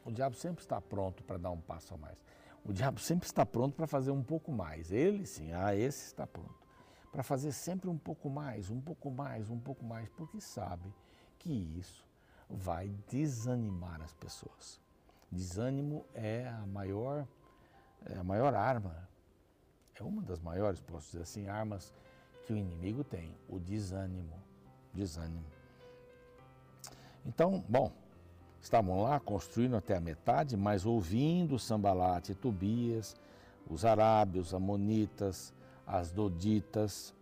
O 0.03 0.12
diabo 0.12 0.36
sempre 0.36 0.63
está 0.63 0.82
pronto 0.82 1.24
para 1.24 1.38
dar 1.38 1.51
um 1.51 1.62
passo 1.62 1.94
a 1.94 1.98
mais. 1.98 2.18
O 2.65 2.74
diabo 2.74 3.00
sempre 3.00 3.27
está 3.27 3.46
pronto 3.46 3.75
para 3.75 3.86
fazer 3.86 4.10
um 4.10 4.24
pouco 4.24 4.51
mais. 4.51 4.91
Ele 4.91 5.27
sim, 5.27 5.53
ah, 5.53 5.75
esse 5.75 6.08
está 6.08 6.25
pronto. 6.25 6.68
Para 7.12 7.22
fazer 7.22 7.51
sempre 7.51 7.88
um 7.88 8.00
pouco 8.00 8.32
mais, 8.32 8.72
um 8.72 8.82
pouco 8.82 9.12
mais, 9.12 9.48
um 9.48 9.60
pouco 9.60 9.86
mais, 9.86 10.10
porque 10.10 10.41
sabe 10.41 10.91
que 11.38 11.51
isso 11.77 12.03
vai 12.50 12.89
desanimar 13.08 14.01
as 14.01 14.15
pessoas. 14.15 14.82
Desânimo 15.32 16.03
é 16.15 16.48
a 16.48 16.65
maior, 16.65 17.27
é 18.08 18.18
a 18.18 18.24
maior 18.24 18.56
arma, 18.56 19.11
é 20.01 20.03
uma 20.03 20.22
das 20.22 20.39
maiores, 20.39 20.79
posso 20.81 21.12
dizer 21.12 21.24
assim, 21.24 21.48
armas 21.48 21.93
que 22.46 22.53
o 22.53 22.58
inimigo 22.58 23.03
tem, 23.03 23.34
o 23.48 23.60
desânimo. 23.60 24.34
Desânimo. 24.93 25.46
Então, 27.25 27.63
bom, 27.70 27.91
Estavam 28.62 29.01
lá 29.01 29.20
construindo 29.20 29.75
até 29.75 29.98
a 29.98 30.00
metade, 30.00 30.55
mas 30.55 30.86
ouvindo 30.86 31.58
Sambalate 31.58 32.34
e 32.34 32.36
Tobias, 32.36 33.15
os 33.67 33.84
arábios, 33.84 34.48
os 34.48 34.53
amonitas, 34.53 35.51
as 35.86 36.12
doditas, 36.12 37.13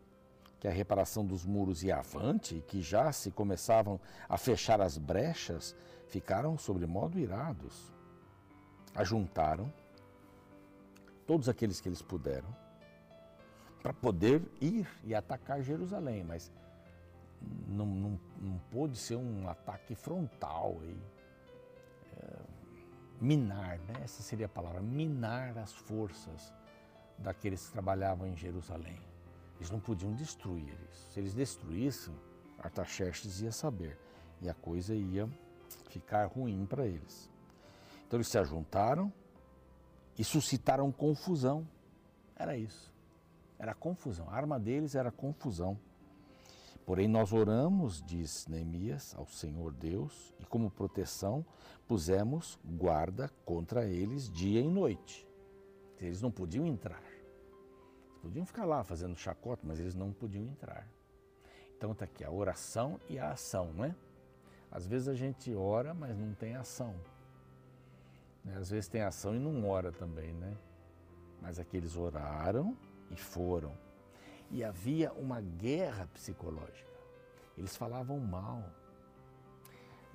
que 0.59 0.67
a 0.67 0.71
reparação 0.71 1.25
dos 1.25 1.45
muros 1.45 1.81
ia 1.81 1.97
avante, 1.97 2.61
que 2.67 2.81
já 2.81 3.13
se 3.13 3.31
começavam 3.31 3.97
a 4.27 4.37
fechar 4.37 4.81
as 4.81 4.97
brechas, 4.97 5.73
ficaram 6.09 6.57
sobremodo 6.57 7.17
irados. 7.17 7.93
Ajuntaram 8.93 9.71
todos 11.25 11.47
aqueles 11.47 11.79
que 11.79 11.87
eles 11.87 12.01
puderam 12.01 12.49
para 13.81 13.93
poder 13.93 14.41
ir 14.61 14.87
e 15.03 15.15
atacar 15.15 15.61
Jerusalém, 15.61 16.23
mas 16.23 16.51
não, 17.67 17.85
não, 17.85 18.19
não 18.39 18.59
pôde 18.71 18.97
ser 18.97 19.15
um 19.15 19.47
ataque 19.47 19.95
frontal 19.95 20.77
aí 20.81 20.97
minar, 23.19 23.77
né? 23.79 23.93
essa 24.03 24.23
seria 24.23 24.45
a 24.45 24.49
palavra, 24.49 24.81
minar 24.81 25.57
as 25.57 25.73
forças 25.73 26.53
daqueles 27.17 27.65
que 27.65 27.73
trabalhavam 27.73 28.27
em 28.27 28.35
Jerusalém. 28.35 28.99
Eles 29.57 29.69
não 29.69 29.79
podiam 29.79 30.13
destruir 30.13 30.73
isso. 30.89 31.11
Se 31.11 31.19
eles 31.19 31.33
destruíssem, 31.33 32.15
Artaxerxes 32.57 33.41
ia 33.41 33.51
saber 33.51 33.97
e 34.41 34.49
a 34.49 34.53
coisa 34.53 34.95
ia 34.95 35.29
ficar 35.89 36.27
ruim 36.27 36.65
para 36.65 36.85
eles. 36.85 37.29
Então 38.07 38.17
eles 38.17 38.27
se 38.27 38.37
ajuntaram 38.37 39.11
e 40.17 40.23
suscitaram 40.23 40.91
confusão. 40.91 41.67
Era 42.35 42.55
isso. 42.55 42.88
Era 43.59 43.73
confusão. 43.73 44.29
A 44.29 44.33
arma 44.33 44.57
deles 44.57 44.95
era 44.95 45.11
confusão. 45.11 45.77
Porém, 46.85 47.07
nós 47.07 47.33
oramos, 47.33 48.01
diz 48.01 48.47
Neemias, 48.47 49.13
ao 49.15 49.27
Senhor 49.27 49.73
Deus, 49.73 50.33
e 50.39 50.45
como 50.45 50.71
proteção 50.71 51.45
pusemos 51.87 52.57
guarda 52.65 53.29
contra 53.45 53.85
eles 53.85 54.31
dia 54.31 54.61
e 54.61 54.67
noite. 54.67 55.27
Eles 55.99 56.21
não 56.21 56.31
podiam 56.31 56.65
entrar. 56.65 57.03
Eles 57.03 58.17
podiam 58.21 58.45
ficar 58.45 58.65
lá 58.65 58.83
fazendo 58.83 59.15
chacota, 59.15 59.61
mas 59.63 59.79
eles 59.79 59.93
não 59.93 60.11
podiam 60.11 60.45
entrar. 60.45 60.87
Então 61.77 61.91
está 61.91 62.05
aqui 62.05 62.23
a 62.23 62.31
oração 62.31 62.99
e 63.09 63.19
a 63.19 63.31
ação, 63.31 63.71
não 63.73 63.85
é? 63.85 63.95
Às 64.71 64.87
vezes 64.87 65.07
a 65.07 65.13
gente 65.13 65.53
ora, 65.53 65.93
mas 65.93 66.17
não 66.17 66.33
tem 66.33 66.55
ação. 66.55 66.95
Às 68.55 68.69
vezes 68.69 68.87
tem 68.87 69.01
ação 69.01 69.35
e 69.35 69.39
não 69.39 69.69
ora 69.69 69.91
também, 69.91 70.33
né? 70.33 70.57
Mas 71.41 71.59
aqueles 71.59 71.95
oraram 71.95 72.75
e 73.11 73.15
foram 73.15 73.73
e 74.51 74.63
havia 74.63 75.11
uma 75.13 75.41
guerra 75.41 76.07
psicológica. 76.13 76.89
Eles 77.57 77.75
falavam 77.75 78.19
mal. 78.19 78.63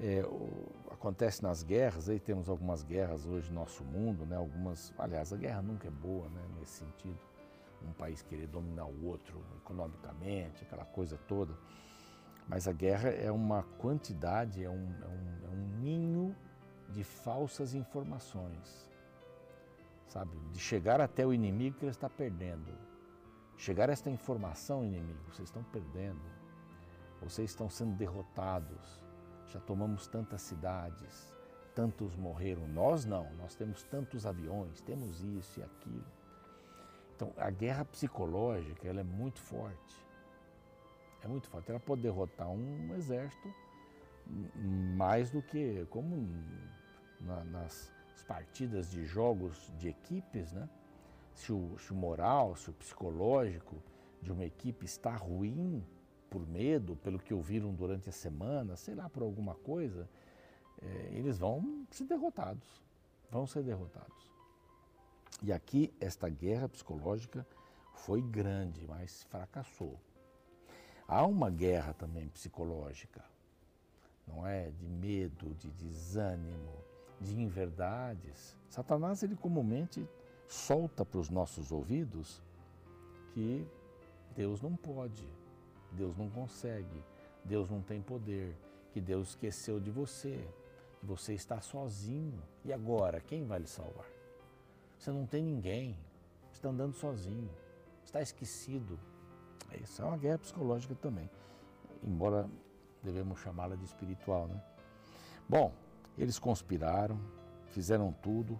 É, 0.00 0.24
o, 0.24 0.72
acontece 0.90 1.42
nas 1.42 1.62
guerras, 1.62 2.08
aí 2.08 2.18
temos 2.18 2.48
algumas 2.48 2.82
guerras 2.82 3.26
hoje 3.26 3.48
no 3.50 3.60
nosso 3.60 3.84
mundo, 3.84 4.26
né? 4.26 4.36
Algumas, 4.36 4.92
aliás, 4.98 5.32
a 5.32 5.36
guerra 5.36 5.62
nunca 5.62 5.86
é 5.86 5.90
boa, 5.90 6.28
né? 6.30 6.42
Nesse 6.58 6.84
sentido, 6.84 7.18
um 7.86 7.92
país 7.92 8.22
querer 8.22 8.48
dominar 8.48 8.86
o 8.86 9.06
outro 9.06 9.40
economicamente, 9.56 10.64
aquela 10.64 10.84
coisa 10.84 11.16
toda. 11.28 11.56
Mas 12.48 12.66
a 12.66 12.72
guerra 12.72 13.10
é 13.10 13.30
uma 13.30 13.62
quantidade, 13.78 14.64
é 14.64 14.68
um, 14.68 14.94
é 15.02 15.06
um, 15.06 15.46
é 15.46 15.50
um 15.50 15.78
ninho 15.80 16.36
de 16.88 17.04
falsas 17.04 17.72
informações, 17.72 18.90
sabe? 20.08 20.36
De 20.52 20.58
chegar 20.58 21.00
até 21.00 21.24
o 21.24 21.32
inimigo 21.32 21.78
que 21.78 21.84
ele 21.84 21.92
está 21.92 22.10
perdendo 22.10 22.83
Chegar 23.56 23.88
esta 23.88 24.10
informação, 24.10 24.84
inimigo, 24.84 25.18
vocês 25.32 25.48
estão 25.48 25.62
perdendo, 25.64 26.20
vocês 27.20 27.50
estão 27.50 27.70
sendo 27.70 27.94
derrotados. 27.96 29.02
Já 29.48 29.60
tomamos 29.60 30.06
tantas 30.06 30.42
cidades, 30.42 31.34
tantos 31.74 32.16
morreram. 32.16 32.66
Nós 32.68 33.04
não, 33.04 33.32
nós 33.34 33.54
temos 33.54 33.82
tantos 33.84 34.26
aviões, 34.26 34.80
temos 34.80 35.22
isso 35.22 35.60
e 35.60 35.62
aquilo. 35.62 36.04
Então, 37.14 37.32
a 37.36 37.50
guerra 37.50 37.84
psicológica 37.84 38.88
ela 38.88 39.00
é 39.00 39.04
muito 39.04 39.40
forte. 39.40 40.04
É 41.22 41.28
muito 41.28 41.48
forte. 41.48 41.70
Ela 41.70 41.80
pode 41.80 42.02
derrotar 42.02 42.48
um 42.48 42.94
exército 42.96 43.54
mais 44.96 45.30
do 45.30 45.40
que 45.42 45.86
como 45.90 46.28
na, 47.20 47.44
nas 47.44 47.92
partidas 48.26 48.90
de 48.90 49.04
jogos 49.04 49.72
de 49.78 49.88
equipes, 49.88 50.52
né? 50.52 50.68
Se 51.34 51.52
o, 51.52 51.76
se 51.78 51.92
o 51.92 51.96
moral, 51.96 52.56
se 52.56 52.70
o 52.70 52.72
psicológico 52.72 53.82
de 54.22 54.32
uma 54.32 54.44
equipe 54.44 54.84
está 54.84 55.14
ruim 55.14 55.84
por 56.30 56.46
medo, 56.46 56.96
pelo 56.96 57.18
que 57.18 57.34
ouviram 57.34 57.72
durante 57.74 58.08
a 58.08 58.12
semana, 58.12 58.76
sei 58.76 58.94
lá, 58.94 59.08
por 59.08 59.22
alguma 59.22 59.54
coisa, 59.54 60.08
é, 60.80 61.10
eles 61.12 61.38
vão 61.38 61.86
ser 61.90 62.04
derrotados. 62.04 62.82
Vão 63.30 63.46
ser 63.46 63.62
derrotados. 63.62 64.32
E 65.42 65.52
aqui, 65.52 65.92
esta 66.00 66.28
guerra 66.28 66.68
psicológica 66.68 67.46
foi 67.92 68.22
grande, 68.22 68.86
mas 68.86 69.24
fracassou. 69.24 70.00
Há 71.06 71.26
uma 71.26 71.50
guerra 71.50 71.92
também 71.92 72.28
psicológica, 72.28 73.22
não 74.26 74.46
é? 74.46 74.70
De 74.70 74.88
medo, 74.88 75.54
de 75.54 75.70
desânimo, 75.70 76.72
de 77.20 77.38
inverdades. 77.38 78.56
Satanás, 78.68 79.22
ele 79.22 79.36
comumente 79.36 80.08
solta 80.48 81.04
para 81.04 81.18
os 81.18 81.30
nossos 81.30 81.72
ouvidos 81.72 82.42
que 83.32 83.66
Deus 84.34 84.60
não 84.60 84.74
pode, 84.76 85.28
Deus 85.92 86.16
não 86.16 86.28
consegue, 86.30 87.02
Deus 87.44 87.70
não 87.70 87.80
tem 87.82 88.00
poder, 88.00 88.56
que 88.92 89.00
Deus 89.00 89.30
esqueceu 89.30 89.80
de 89.80 89.90
você, 89.90 90.48
que 91.00 91.06
você 91.06 91.34
está 91.34 91.60
sozinho. 91.60 92.40
E 92.64 92.72
agora, 92.72 93.20
quem 93.20 93.44
vai 93.44 93.58
lhe 93.58 93.66
salvar? 93.66 94.06
Você 94.98 95.10
não 95.10 95.26
tem 95.26 95.42
ninguém, 95.42 95.96
está 96.52 96.68
andando 96.68 96.94
sozinho, 96.94 97.50
está 98.04 98.22
esquecido. 98.22 98.98
Isso 99.82 100.00
é 100.00 100.04
uma 100.04 100.16
guerra 100.16 100.38
psicológica 100.38 100.94
também, 100.94 101.28
embora 102.02 102.48
devemos 103.02 103.40
chamá-la 103.40 103.74
de 103.74 103.84
espiritual, 103.84 104.46
né? 104.46 104.62
Bom, 105.48 105.72
eles 106.16 106.38
conspiraram, 106.38 107.20
fizeram 107.66 108.12
tudo, 108.22 108.58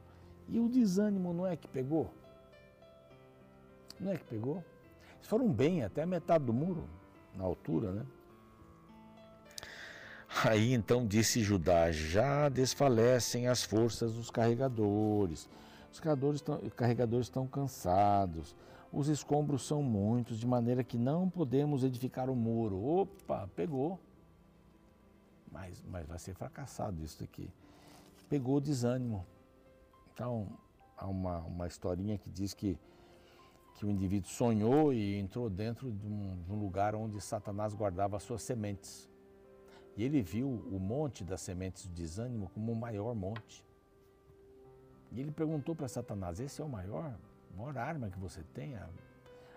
e 0.48 0.58
o 0.58 0.68
desânimo 0.68 1.32
não 1.32 1.46
é 1.46 1.56
que 1.56 1.68
pegou? 1.68 2.12
Não 3.98 4.12
é 4.12 4.16
que 4.16 4.24
pegou? 4.24 4.62
Eles 5.16 5.26
foram 5.26 5.50
bem 5.50 5.82
até 5.82 6.02
a 6.02 6.06
metade 6.06 6.44
do 6.44 6.52
muro, 6.52 6.88
na 7.34 7.44
altura, 7.44 7.92
né? 7.92 8.06
Aí 10.44 10.72
então 10.72 11.06
disse 11.06 11.42
Judá: 11.42 11.92
Já 11.92 12.48
desfalecem 12.48 13.46
as 13.46 13.62
forças 13.62 14.14
dos 14.14 14.30
carregadores, 14.30 15.48
Os 15.92 16.00
carregadores 16.00 16.40
estão, 16.40 16.58
carregadores 16.76 17.26
estão 17.26 17.46
cansados, 17.46 18.54
os 18.92 19.08
escombros 19.08 19.66
são 19.66 19.82
muitos, 19.82 20.38
de 20.38 20.46
maneira 20.46 20.82
que 20.82 20.98
não 20.98 21.30
podemos 21.30 21.84
edificar 21.84 22.28
o 22.28 22.34
muro. 22.34 22.84
Opa, 22.84 23.48
pegou. 23.54 24.00
Mas, 25.50 25.82
mas 25.88 26.06
vai 26.06 26.18
ser 26.18 26.34
fracassado 26.34 27.02
isso 27.02 27.22
aqui. 27.22 27.48
Pegou 28.28 28.56
o 28.56 28.60
desânimo. 28.60 29.24
Então, 30.14 30.46
há 30.96 31.08
uma, 31.08 31.38
uma 31.40 31.66
historinha 31.66 32.16
que 32.16 32.30
diz 32.30 32.54
que, 32.54 32.78
que 33.74 33.84
o 33.84 33.90
indivíduo 33.90 34.30
sonhou 34.30 34.92
e 34.92 35.18
entrou 35.18 35.50
dentro 35.50 35.90
de 35.90 36.06
um, 36.06 36.40
de 36.40 36.52
um 36.52 36.58
lugar 36.58 36.94
onde 36.94 37.20
Satanás 37.20 37.74
guardava 37.74 38.16
as 38.16 38.22
suas 38.22 38.42
sementes. 38.42 39.10
E 39.96 40.04
ele 40.04 40.22
viu 40.22 40.48
o 40.48 40.78
monte 40.78 41.24
das 41.24 41.40
sementes 41.40 41.86
do 41.86 41.92
desânimo 41.92 42.48
como 42.54 42.70
o 42.70 42.76
maior 42.76 43.14
monte. 43.14 43.64
E 45.10 45.20
ele 45.20 45.32
perguntou 45.32 45.74
para 45.74 45.88
Satanás: 45.88 46.40
Esse 46.40 46.62
é 46.62 46.64
o 46.64 46.68
maior? 46.68 47.14
maior 47.56 47.78
arma 47.78 48.10
que 48.10 48.18
você 48.18 48.42
tem, 48.52 48.74
a 48.76 48.88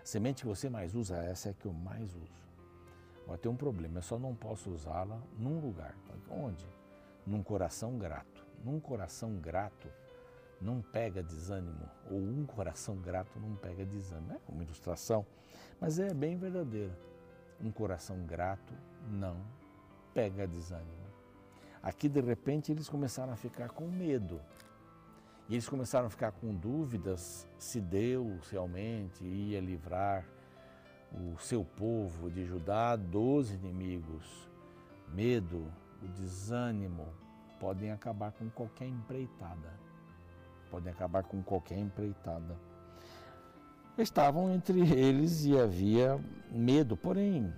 semente 0.04 0.42
que 0.42 0.48
você 0.48 0.70
mais 0.70 0.94
usa, 0.94 1.16
essa 1.16 1.48
é 1.48 1.50
a 1.50 1.54
que 1.54 1.66
eu 1.66 1.72
mais 1.72 2.14
uso. 2.14 2.48
Agora 3.24 3.38
tem 3.38 3.50
um 3.50 3.56
problema, 3.56 3.98
eu 3.98 4.02
só 4.02 4.18
não 4.18 4.34
posso 4.34 4.70
usá-la 4.70 5.20
num 5.36 5.60
lugar. 5.60 5.94
Onde? 6.30 6.64
Num 7.26 7.42
coração 7.42 7.98
grato. 7.98 8.46
Num 8.64 8.80
coração 8.80 9.34
grato 9.36 9.88
não 10.60 10.82
pega 10.82 11.22
desânimo, 11.22 11.88
ou 12.10 12.18
um 12.18 12.44
coração 12.44 12.96
grato 12.96 13.38
não 13.38 13.54
pega 13.54 13.84
desânimo. 13.84 14.32
É 14.32 14.52
uma 14.52 14.62
ilustração, 14.62 15.24
mas 15.80 15.98
é 15.98 16.12
bem 16.12 16.36
verdadeira. 16.36 16.98
Um 17.60 17.70
coração 17.70 18.24
grato 18.24 18.74
não 19.10 19.40
pega 20.12 20.46
desânimo. 20.46 21.08
Aqui, 21.82 22.08
de 22.08 22.20
repente, 22.20 22.72
eles 22.72 22.88
começaram 22.88 23.32
a 23.32 23.36
ficar 23.36 23.70
com 23.70 23.86
medo. 23.86 24.40
E 25.48 25.54
eles 25.54 25.68
começaram 25.68 26.08
a 26.08 26.10
ficar 26.10 26.32
com 26.32 26.54
dúvidas 26.54 27.48
se 27.58 27.80
Deus 27.80 28.50
realmente 28.50 29.24
ia 29.24 29.60
livrar 29.60 30.26
o 31.12 31.38
seu 31.38 31.64
povo 31.64 32.30
de 32.30 32.44
Judá 32.44 32.96
dos 32.96 33.50
inimigos. 33.50 34.50
Medo, 35.08 35.72
o 36.02 36.08
desânimo 36.08 37.06
podem 37.58 37.90
acabar 37.90 38.32
com 38.32 38.50
qualquer 38.50 38.86
empreitada. 38.86 39.87
Podem 40.70 40.92
acabar 40.92 41.24
com 41.24 41.42
qualquer 41.42 41.78
empreitada. 41.78 42.56
Estavam 43.96 44.54
entre 44.54 44.80
eles 44.80 45.44
e 45.44 45.58
havia 45.58 46.22
medo, 46.50 46.96
porém, 46.96 47.52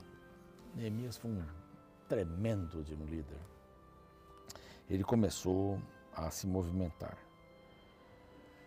Neemias 0.75 1.17
foi 1.19 1.31
um 1.31 1.43
tremendo 2.09 2.83
de 2.83 2.95
um 2.95 3.05
líder. 3.05 3.39
Ele 4.89 5.05
começou 5.05 5.81
a 6.15 6.31
se 6.31 6.47
movimentar. 6.47 7.17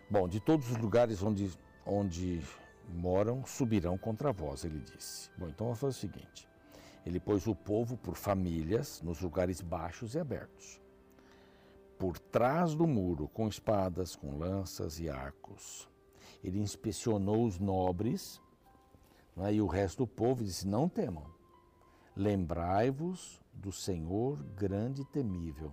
Bom, 0.08 0.28
de 0.28 0.40
todos 0.40 0.70
os 0.70 0.76
lugares 0.76 1.22
onde, 1.22 1.50
onde 1.84 2.42
moram 2.88 3.44
subirão 3.44 3.98
contra 3.98 4.32
vós, 4.32 4.64
ele 4.64 4.78
disse. 4.80 5.30
Bom, 5.36 5.48
então 5.48 5.66
vamos 5.66 5.80
fazer 5.80 5.90
o 5.90 6.00
seguinte: 6.00 6.48
ele 7.04 7.18
pôs 7.18 7.46
o 7.46 7.54
povo 7.54 7.96
por 7.96 8.14
famílias 8.16 9.02
nos 9.02 9.20
lugares 9.20 9.60
baixos 9.60 10.14
e 10.14 10.18
abertos, 10.18 10.80
por 12.04 12.18
trás 12.18 12.74
do 12.74 12.86
muro, 12.86 13.28
com 13.28 13.48
espadas, 13.48 14.14
com 14.14 14.36
lanças 14.36 15.00
e 15.00 15.08
arcos. 15.08 15.88
Ele 16.42 16.60
inspecionou 16.60 17.46
os 17.46 17.58
nobres 17.58 18.38
né, 19.34 19.54
e 19.54 19.62
o 19.62 19.66
resto 19.66 20.04
do 20.04 20.06
povo 20.06 20.42
e 20.42 20.44
disse: 20.44 20.68
Não 20.68 20.86
temam, 20.86 21.24
lembrai-vos 22.14 23.40
do 23.54 23.72
Senhor 23.72 24.38
grande 24.54 25.00
e 25.00 25.04
temível 25.06 25.72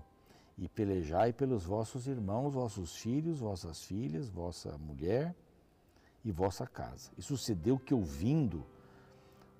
e 0.57 0.69
pelejai 0.69 1.33
pelos 1.33 1.65
vossos 1.65 2.07
irmãos, 2.07 2.53
vossos 2.53 2.95
filhos, 2.95 3.41
vossas 3.41 3.83
filhas, 3.83 4.29
vossa 4.29 4.77
mulher 4.77 5.35
e 6.23 6.31
vossa 6.31 6.65
casa. 6.65 7.11
E 7.17 7.21
sucedeu 7.21 7.77
que, 7.77 7.93
ouvindo 7.93 8.65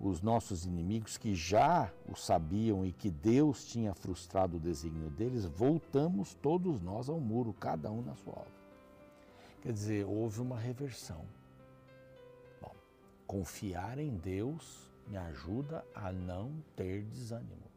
os 0.02 0.20
nossos 0.20 0.66
inimigos, 0.66 1.16
que 1.16 1.36
já 1.36 1.92
o 2.10 2.16
sabiam 2.16 2.84
e 2.84 2.92
que 2.92 3.12
Deus 3.12 3.66
tinha 3.66 3.94
frustrado 3.94 4.58
o 4.58 4.60
desígnio 4.60 5.12
deles, 5.12 5.46
voltamos 5.46 6.34
todos 6.34 6.82
nós 6.82 7.08
ao 7.08 7.20
muro, 7.20 7.54
cada 7.54 7.92
um 7.92 8.02
na 8.02 8.16
sua 8.16 8.34
obra. 8.34 8.62
Quer 9.62 9.74
dizer, 9.74 10.06
houve 10.06 10.42
uma 10.42 10.58
reversão. 10.58 11.24
Bom, 12.60 12.74
confiar 13.28 14.00
em 14.00 14.18
Deus 14.18 14.92
me 15.08 15.18
ajuda 15.18 15.86
a 15.94 16.12
não 16.12 16.52
ter 16.76 17.04
desânimo. 17.04 17.70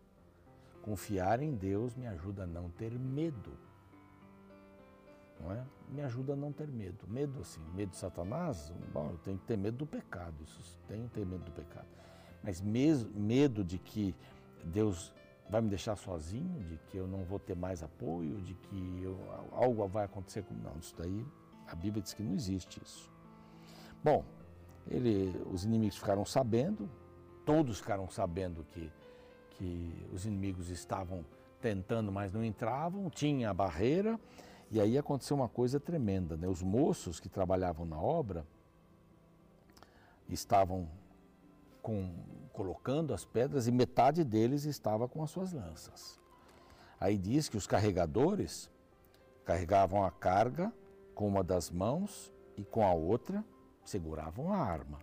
Confiar 0.82 1.42
em 1.42 1.54
Deus 1.54 1.94
me 1.94 2.06
ajuda 2.06 2.44
a 2.44 2.46
não 2.46 2.70
ter 2.70 2.98
medo. 2.98 3.52
Não 5.40 5.52
é? 5.52 5.62
Me 5.90 6.00
ajuda 6.00 6.32
a 6.32 6.36
não 6.36 6.52
ter 6.52 6.68
medo. 6.68 7.06
Medo 7.06 7.40
assim, 7.40 7.60
medo 7.74 7.90
de 7.90 7.96
Satanás, 7.96 8.72
bom, 8.94 9.10
eu 9.10 9.18
tenho 9.18 9.38
que 9.38 9.44
ter 9.44 9.58
medo 9.58 9.78
do 9.78 9.86
pecado, 9.86 10.34
isso 10.42 10.78
tenho 10.88 11.06
que 11.08 11.14
ter 11.14 11.26
medo 11.26 11.44
do 11.44 11.52
pecado. 11.52 11.86
Mas 12.44 12.60
mesmo 12.60 13.10
medo 13.18 13.64
de 13.64 13.78
que 13.78 14.14
Deus 14.62 15.12
vai 15.50 15.60
me 15.60 15.68
deixar 15.68 15.96
sozinho, 15.96 16.62
de 16.64 16.76
que 16.86 16.96
eu 16.96 17.08
não 17.08 17.24
vou 17.24 17.40
ter 17.40 17.56
mais 17.56 17.82
apoio, 17.82 18.40
de 18.42 18.54
que 18.54 19.00
eu, 19.02 19.18
algo 19.50 19.88
vai 19.88 20.04
acontecer 20.04 20.44
comigo. 20.44 20.68
Não, 20.68 20.78
isso 20.78 20.94
daí 20.96 21.26
a 21.66 21.74
Bíblia 21.74 22.02
diz 22.02 22.14
que 22.14 22.22
não 22.22 22.34
existe 22.34 22.80
isso. 22.84 23.10
Bom, 24.02 24.24
ele, 24.86 25.34
os 25.50 25.64
inimigos 25.64 25.96
ficaram 25.96 26.24
sabendo, 26.24 26.88
todos 27.44 27.80
ficaram 27.80 28.08
sabendo 28.08 28.64
que 28.70 28.92
que 29.56 30.08
os 30.12 30.24
inimigos 30.26 30.68
estavam 30.68 31.24
tentando, 31.60 32.12
mas 32.12 32.32
não 32.32 32.44
entravam, 32.44 33.08
tinha 33.08 33.50
a 33.50 33.54
barreira, 33.54 34.18
e 34.70 34.80
aí 34.80 34.98
aconteceu 34.98 35.36
uma 35.36 35.48
coisa 35.48 35.80
tremenda. 35.80 36.36
Né? 36.36 36.46
Os 36.46 36.62
moços 36.62 37.20
que 37.20 37.28
trabalhavam 37.28 37.86
na 37.86 37.98
obra 37.98 38.46
estavam 40.28 40.88
com, 41.84 42.10
colocando 42.50 43.12
as 43.12 43.26
pedras 43.26 43.66
e 43.66 43.70
metade 43.70 44.24
deles 44.24 44.64
estava 44.64 45.06
com 45.06 45.22
as 45.22 45.30
suas 45.30 45.52
lanças. 45.52 46.18
Aí 46.98 47.18
diz 47.18 47.46
que 47.46 47.58
os 47.58 47.66
carregadores 47.66 48.70
carregavam 49.44 50.02
a 50.02 50.10
carga 50.10 50.72
com 51.14 51.28
uma 51.28 51.44
das 51.44 51.70
mãos 51.70 52.32
e 52.56 52.64
com 52.64 52.86
a 52.86 52.94
outra 52.94 53.44
seguravam 53.84 54.50
a 54.50 54.56
arma. 54.56 54.98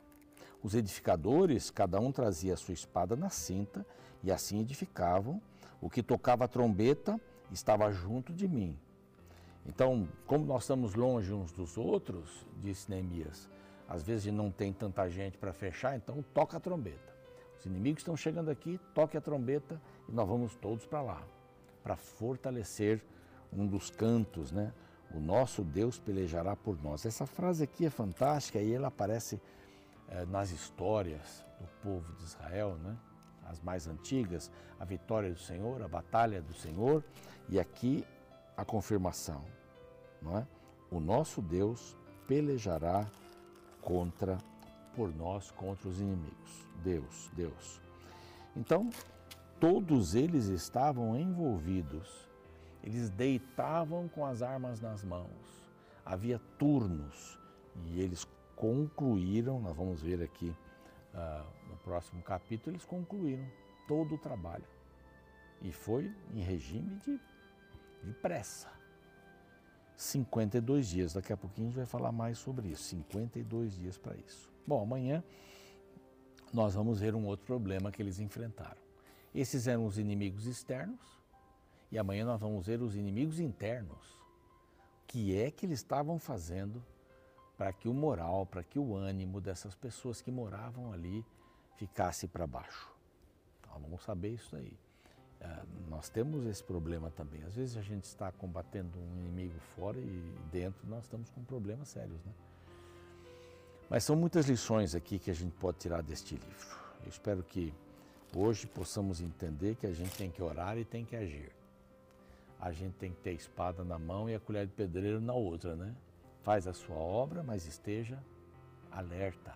Os 0.63 0.73
edificadores, 0.73 1.69
cada 1.69 1.99
um 1.99 2.11
trazia 2.11 2.55
a 2.55 2.57
sua 2.57 2.73
espada 2.73 3.15
na 3.15 3.29
cinta 3.29 3.85
e 4.23 4.31
assim 4.31 4.59
edificavam. 4.59 5.39
O 5.79 5.87
que 5.87 6.01
tocava 6.01 6.45
a 6.45 6.47
trombeta 6.47 7.21
estava 7.51 7.91
junto 7.91 8.33
de 8.33 8.47
mim. 8.47 8.75
Então, 9.67 10.09
como 10.25 10.45
nós 10.45 10.63
estamos 10.63 10.95
longe 10.95 11.31
uns 11.31 11.51
dos 11.51 11.77
outros, 11.77 12.43
disse 12.57 12.89
Neemias, 12.89 13.47
às 13.91 14.03
vezes 14.03 14.31
não 14.31 14.49
tem 14.49 14.71
tanta 14.71 15.09
gente 15.09 15.37
para 15.37 15.51
fechar, 15.51 15.97
então 15.97 16.23
toca 16.33 16.55
a 16.55 16.59
trombeta. 16.61 17.13
Os 17.59 17.65
inimigos 17.65 17.99
estão 17.99 18.15
chegando 18.15 18.49
aqui, 18.49 18.79
toque 18.95 19.17
a 19.17 19.21
trombeta 19.21 19.81
e 20.07 20.13
nós 20.13 20.25
vamos 20.25 20.55
todos 20.55 20.85
para 20.85 21.01
lá, 21.01 21.21
para 21.83 21.97
fortalecer 21.97 23.03
um 23.51 23.67
dos 23.67 23.89
cantos, 23.89 24.49
né? 24.49 24.71
O 25.13 25.19
nosso 25.19 25.61
Deus 25.61 25.99
pelejará 25.99 26.55
por 26.55 26.81
nós. 26.81 27.05
Essa 27.05 27.25
frase 27.25 27.65
aqui 27.65 27.85
é 27.85 27.89
fantástica 27.89 28.59
e 28.59 28.73
ela 28.73 28.87
aparece 28.87 29.41
é, 30.07 30.25
nas 30.25 30.51
histórias 30.51 31.45
do 31.59 31.67
povo 31.83 32.15
de 32.15 32.23
Israel, 32.23 32.77
né? 32.81 32.97
as 33.45 33.59
mais 33.59 33.87
antigas, 33.87 34.49
a 34.79 34.85
vitória 34.85 35.33
do 35.33 35.39
Senhor, 35.39 35.81
a 35.81 35.87
batalha 35.89 36.41
do 36.41 36.53
Senhor, 36.53 37.03
e 37.49 37.59
aqui 37.59 38.05
a 38.55 38.63
confirmação, 38.63 39.43
não 40.21 40.37
é? 40.37 40.47
O 40.89 41.01
nosso 41.01 41.41
Deus 41.41 41.97
pelejará 42.25 43.05
contra 43.81 44.37
por 44.95 45.13
nós 45.15 45.51
contra 45.51 45.87
os 45.87 45.99
inimigos. 45.99 46.67
Deus, 46.83 47.29
Deus. 47.33 47.81
Então, 48.55 48.89
todos 49.59 50.15
eles 50.15 50.45
estavam 50.45 51.17
envolvidos. 51.17 52.29
Eles 52.83 53.09
deitavam 53.09 54.07
com 54.09 54.25
as 54.25 54.41
armas 54.41 54.81
nas 54.81 55.03
mãos. 55.03 55.29
Havia 56.05 56.39
turnos 56.57 57.39
e 57.85 58.01
eles 58.01 58.27
concluíram, 58.55 59.59
nós 59.59 59.75
vamos 59.75 60.01
ver 60.01 60.21
aqui 60.21 60.49
uh, 61.13 61.69
no 61.69 61.77
próximo 61.77 62.21
capítulo, 62.23 62.75
eles 62.75 62.85
concluíram 62.85 63.45
todo 63.87 64.15
o 64.15 64.17
trabalho. 64.17 64.65
E 65.61 65.71
foi 65.71 66.11
em 66.33 66.41
regime 66.41 66.95
de, 66.97 67.19
de 68.03 68.13
pressa. 68.13 68.80
52 70.01 70.87
dias, 70.87 71.13
daqui 71.13 71.31
a 71.31 71.37
pouquinho 71.37 71.67
a 71.67 71.69
gente 71.69 71.77
vai 71.77 71.85
falar 71.85 72.11
mais 72.11 72.39
sobre 72.39 72.69
isso. 72.69 72.83
52 72.83 73.77
dias 73.77 73.97
para 73.99 74.15
isso. 74.17 74.51
Bom, 74.65 74.81
amanhã 74.81 75.23
nós 76.51 76.73
vamos 76.73 76.99
ver 76.99 77.13
um 77.13 77.25
outro 77.25 77.45
problema 77.45 77.91
que 77.91 78.01
eles 78.01 78.19
enfrentaram. 78.19 78.81
Esses 79.33 79.67
eram 79.67 79.85
os 79.85 79.99
inimigos 79.99 80.47
externos 80.47 80.99
e 81.91 81.99
amanhã 81.99 82.25
nós 82.25 82.41
vamos 82.41 82.65
ver 82.65 82.81
os 82.81 82.95
inimigos 82.95 83.39
internos. 83.39 84.09
O 85.03 85.07
que 85.07 85.37
é 85.37 85.51
que 85.51 85.67
eles 85.67 85.79
estavam 85.79 86.17
fazendo 86.17 86.83
para 87.55 87.71
que 87.71 87.87
o 87.87 87.93
moral, 87.93 88.45
para 88.47 88.63
que 88.63 88.79
o 88.79 88.95
ânimo 88.95 89.39
dessas 89.39 89.75
pessoas 89.75 90.19
que 90.19 90.31
moravam 90.31 90.91
ali 90.91 91.23
ficasse 91.77 92.27
para 92.27 92.47
baixo. 92.47 92.91
Então, 93.59 93.79
vamos 93.79 94.01
saber 94.01 94.29
isso 94.29 94.55
aí. 94.55 94.75
É, 95.41 95.63
nós 95.89 96.07
temos 96.07 96.45
esse 96.45 96.63
problema 96.63 97.09
também. 97.09 97.43
Às 97.43 97.55
vezes 97.55 97.75
a 97.75 97.81
gente 97.81 98.03
está 98.03 98.31
combatendo 98.31 98.99
um 98.99 99.19
inimigo 99.19 99.59
fora 99.75 99.97
e 99.97 100.35
dentro 100.51 100.87
nós 100.87 101.03
estamos 101.03 101.29
com 101.31 101.43
problemas 101.43 101.89
sérios, 101.89 102.23
né? 102.23 102.31
Mas 103.89 104.03
são 104.03 104.15
muitas 104.15 104.47
lições 104.47 104.95
aqui 104.95 105.19
que 105.19 105.31
a 105.31 105.33
gente 105.33 105.53
pode 105.55 105.79
tirar 105.79 106.01
deste 106.01 106.35
livro. 106.35 106.77
Eu 107.03 107.09
espero 107.09 107.43
que 107.43 107.73
hoje 108.35 108.67
possamos 108.67 109.19
entender 109.19 109.75
que 109.75 109.85
a 109.85 109.91
gente 109.91 110.15
tem 110.15 110.29
que 110.29 110.41
orar 110.41 110.77
e 110.77 110.85
tem 110.85 111.03
que 111.03 111.15
agir. 111.15 111.51
A 112.59 112.71
gente 112.71 112.93
tem 112.93 113.11
que 113.11 113.19
ter 113.21 113.31
a 113.31 113.33
espada 113.33 113.83
na 113.83 113.97
mão 113.97 114.29
e 114.29 114.35
a 114.35 114.39
colher 114.39 114.67
de 114.67 114.71
pedreiro 114.73 115.19
na 115.19 115.33
outra, 115.33 115.75
né? 115.75 115.93
Faz 116.43 116.67
a 116.67 116.73
sua 116.73 116.95
obra, 116.95 117.43
mas 117.43 117.65
esteja 117.65 118.23
alerta. 118.91 119.55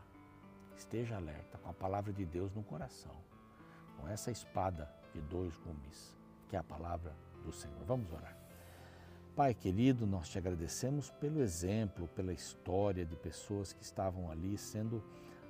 Esteja 0.76 1.15
alerta 1.15 1.58
com 1.60 1.69
a 1.69 1.74
palavra 1.74 2.12
de 2.12 2.26
Deus 2.26 2.52
no 2.54 2.63
coração. 2.63 3.15
Com 3.98 4.08
essa 4.08 4.32
espada 4.32 4.89
de 5.15 5.21
dois 5.21 5.56
gumes, 5.58 6.17
que 6.49 6.58
é 6.58 6.60
a 6.60 6.63
palavra 6.63 7.15
do 7.43 7.51
Senhor. 7.51 7.82
Vamos 7.86 8.12
orar. 8.12 8.38
Pai 9.34 9.54
querido, 9.54 10.06
nós 10.06 10.30
te 10.30 10.38
agradecemos 10.38 11.10
pelo 11.10 11.41
exemplo, 11.41 12.08
pela 12.10 12.34
história 12.34 13.06
de 13.06 13.15
pessoas 13.15 13.71
que 13.71 13.84
estavam 13.84 14.30
ali 14.30 14.58
sendo 14.58 15.01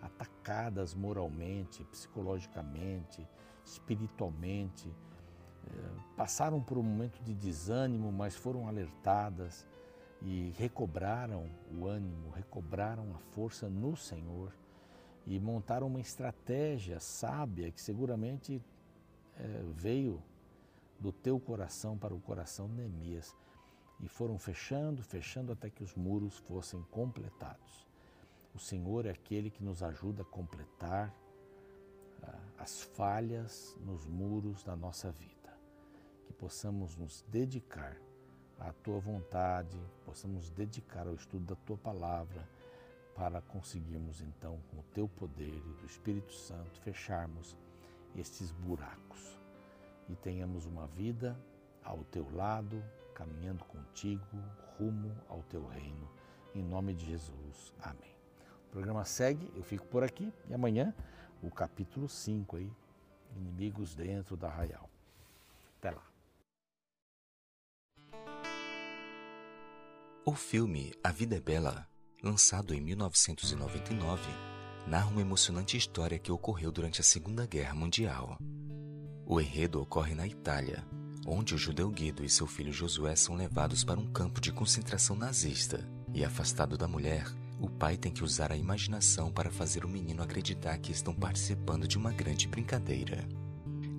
atacadas 0.02 0.94
moralmente, 0.94 1.84
psicologicamente, 1.86 3.28
espiritualmente, 3.64 4.88
eh, 5.68 5.72
passaram 6.16 6.62
por 6.62 6.78
um 6.78 6.84
momento 6.84 7.20
de 7.24 7.34
desânimo, 7.34 8.12
mas 8.12 8.36
foram 8.36 8.68
alertadas 8.68 9.68
e 10.22 10.54
recobraram 10.58 11.50
o 11.72 11.88
ânimo, 11.88 12.30
recobraram 12.32 13.16
a 13.16 13.20
força 13.34 13.68
no 13.68 13.96
Senhor 13.96 14.52
e 15.26 15.40
montaram 15.40 15.88
uma 15.88 16.00
estratégia 16.00 17.00
sábia 17.00 17.72
que 17.72 17.82
seguramente 17.82 18.62
veio 19.74 20.22
do 21.00 21.12
teu 21.12 21.40
coração 21.40 21.98
para 21.98 22.14
o 22.14 22.20
coração 22.20 22.68
de 22.68 22.76
Neemias 22.76 23.36
e 24.00 24.08
foram 24.08 24.38
fechando, 24.38 25.04
fechando 25.04 25.52
até 25.52 25.70
que 25.70 25.84
os 25.84 25.94
muros 25.96 26.38
fossem 26.38 26.82
completados. 26.92 27.86
O 28.54 28.60
Senhor 28.60 29.06
é 29.06 29.12
aquele 29.12 29.50
que 29.50 29.64
nos 29.64 29.84
ajuda 29.84 30.22
a 30.22 30.26
completar 30.26 31.14
ah, 32.24 32.40
as 32.58 32.82
falhas 32.82 33.76
nos 33.82 34.06
muros 34.06 34.64
da 34.64 34.76
nossa 34.76 35.12
vida. 35.12 35.58
Que 36.26 36.34
possamos 36.34 36.96
nos 36.96 37.24
dedicar 37.28 37.98
à 38.60 38.72
tua 38.72 39.00
vontade, 39.00 39.78
possamos 40.06 40.50
dedicar 40.50 41.08
ao 41.08 41.16
estudo 41.16 41.46
da 41.46 41.56
tua 41.56 41.78
palavra, 41.78 42.48
para 43.16 43.42
conseguirmos 43.42 44.22
então, 44.22 44.60
com 44.70 44.80
o 44.80 44.84
teu 44.94 45.08
poder 45.08 45.56
e 45.56 45.74
do 45.80 45.86
Espírito 45.86 46.34
Santo, 46.34 46.82
fecharmos 46.82 47.56
estes 48.16 48.52
buracos 48.52 49.40
e 50.10 50.16
tenhamos 50.16 50.66
uma 50.66 50.88
vida 50.88 51.38
ao 51.84 52.04
teu 52.06 52.28
lado, 52.34 52.84
caminhando 53.14 53.64
contigo 53.66 54.26
rumo 54.78 55.16
ao 55.28 55.44
teu 55.44 55.66
reino. 55.68 56.10
Em 56.54 56.64
nome 56.64 56.94
de 56.94 57.06
Jesus. 57.06 57.74
Amém. 57.82 58.16
O 58.68 58.72
programa 58.72 59.06
segue, 59.06 59.52
eu 59.56 59.64
fico 59.64 59.86
por 59.88 60.04
aqui 60.04 60.32
e 60.50 60.54
amanhã 60.54 60.94
o 61.42 61.50
capítulo 61.50 62.08
5 62.10 62.58
aí, 62.58 62.72
inimigos 63.36 63.96
dentro 63.96 64.36
da 64.36 64.48
arraial. 64.48 64.90
Até 65.78 65.92
lá. 65.92 66.04
O 70.26 70.34
filme 70.34 70.94
A 71.04 71.12
Vida 71.12 71.36
é 71.36 71.40
Bela, 71.40 71.88
lançado 72.24 72.74
em 72.74 72.82
1999, 72.82 74.55
narra 74.88 75.10
uma 75.10 75.22
emocionante 75.22 75.76
história 75.76 76.20
que 76.20 76.32
ocorreu 76.32 76.72
durante 76.72 77.02
a 77.02 77.04
Segunda 77.04 77.46
Guerra 77.46 77.74
Mundial. 77.74 78.38
O 79.26 79.42
enredo 79.42 79.82
ocorre 79.82 80.14
na 80.14 80.28
Itália, 80.28 80.86
onde 81.26 81.56
o 81.56 81.58
judeu 81.58 81.90
Guido 81.90 82.24
e 82.24 82.30
seu 82.30 82.46
filho 82.46 82.72
Josué 82.72 83.16
são 83.16 83.36
levados 83.36 83.84
para 83.84 84.00
um 84.00 84.06
campo 84.06 84.40
de 84.40 84.52
concentração 84.52 85.16
nazista. 85.16 85.90
E 86.14 86.24
afastado 86.24 86.78
da 86.78 86.88
mulher, 86.88 87.26
o 87.60 87.68
pai 87.68 87.98
tem 87.98 88.12
que 88.12 88.24
usar 88.24 88.52
a 88.52 88.58
imaginação 88.58 89.32
para 89.32 89.50
fazer 89.50 89.84
o 89.84 89.90
menino 89.90 90.22
acreditar 90.22 90.78
que 90.78 90.92
estão 90.92 91.14
participando 91.14 91.88
de 91.88 91.98
uma 91.98 92.12
grande 92.12 92.48
brincadeira. 92.48 93.28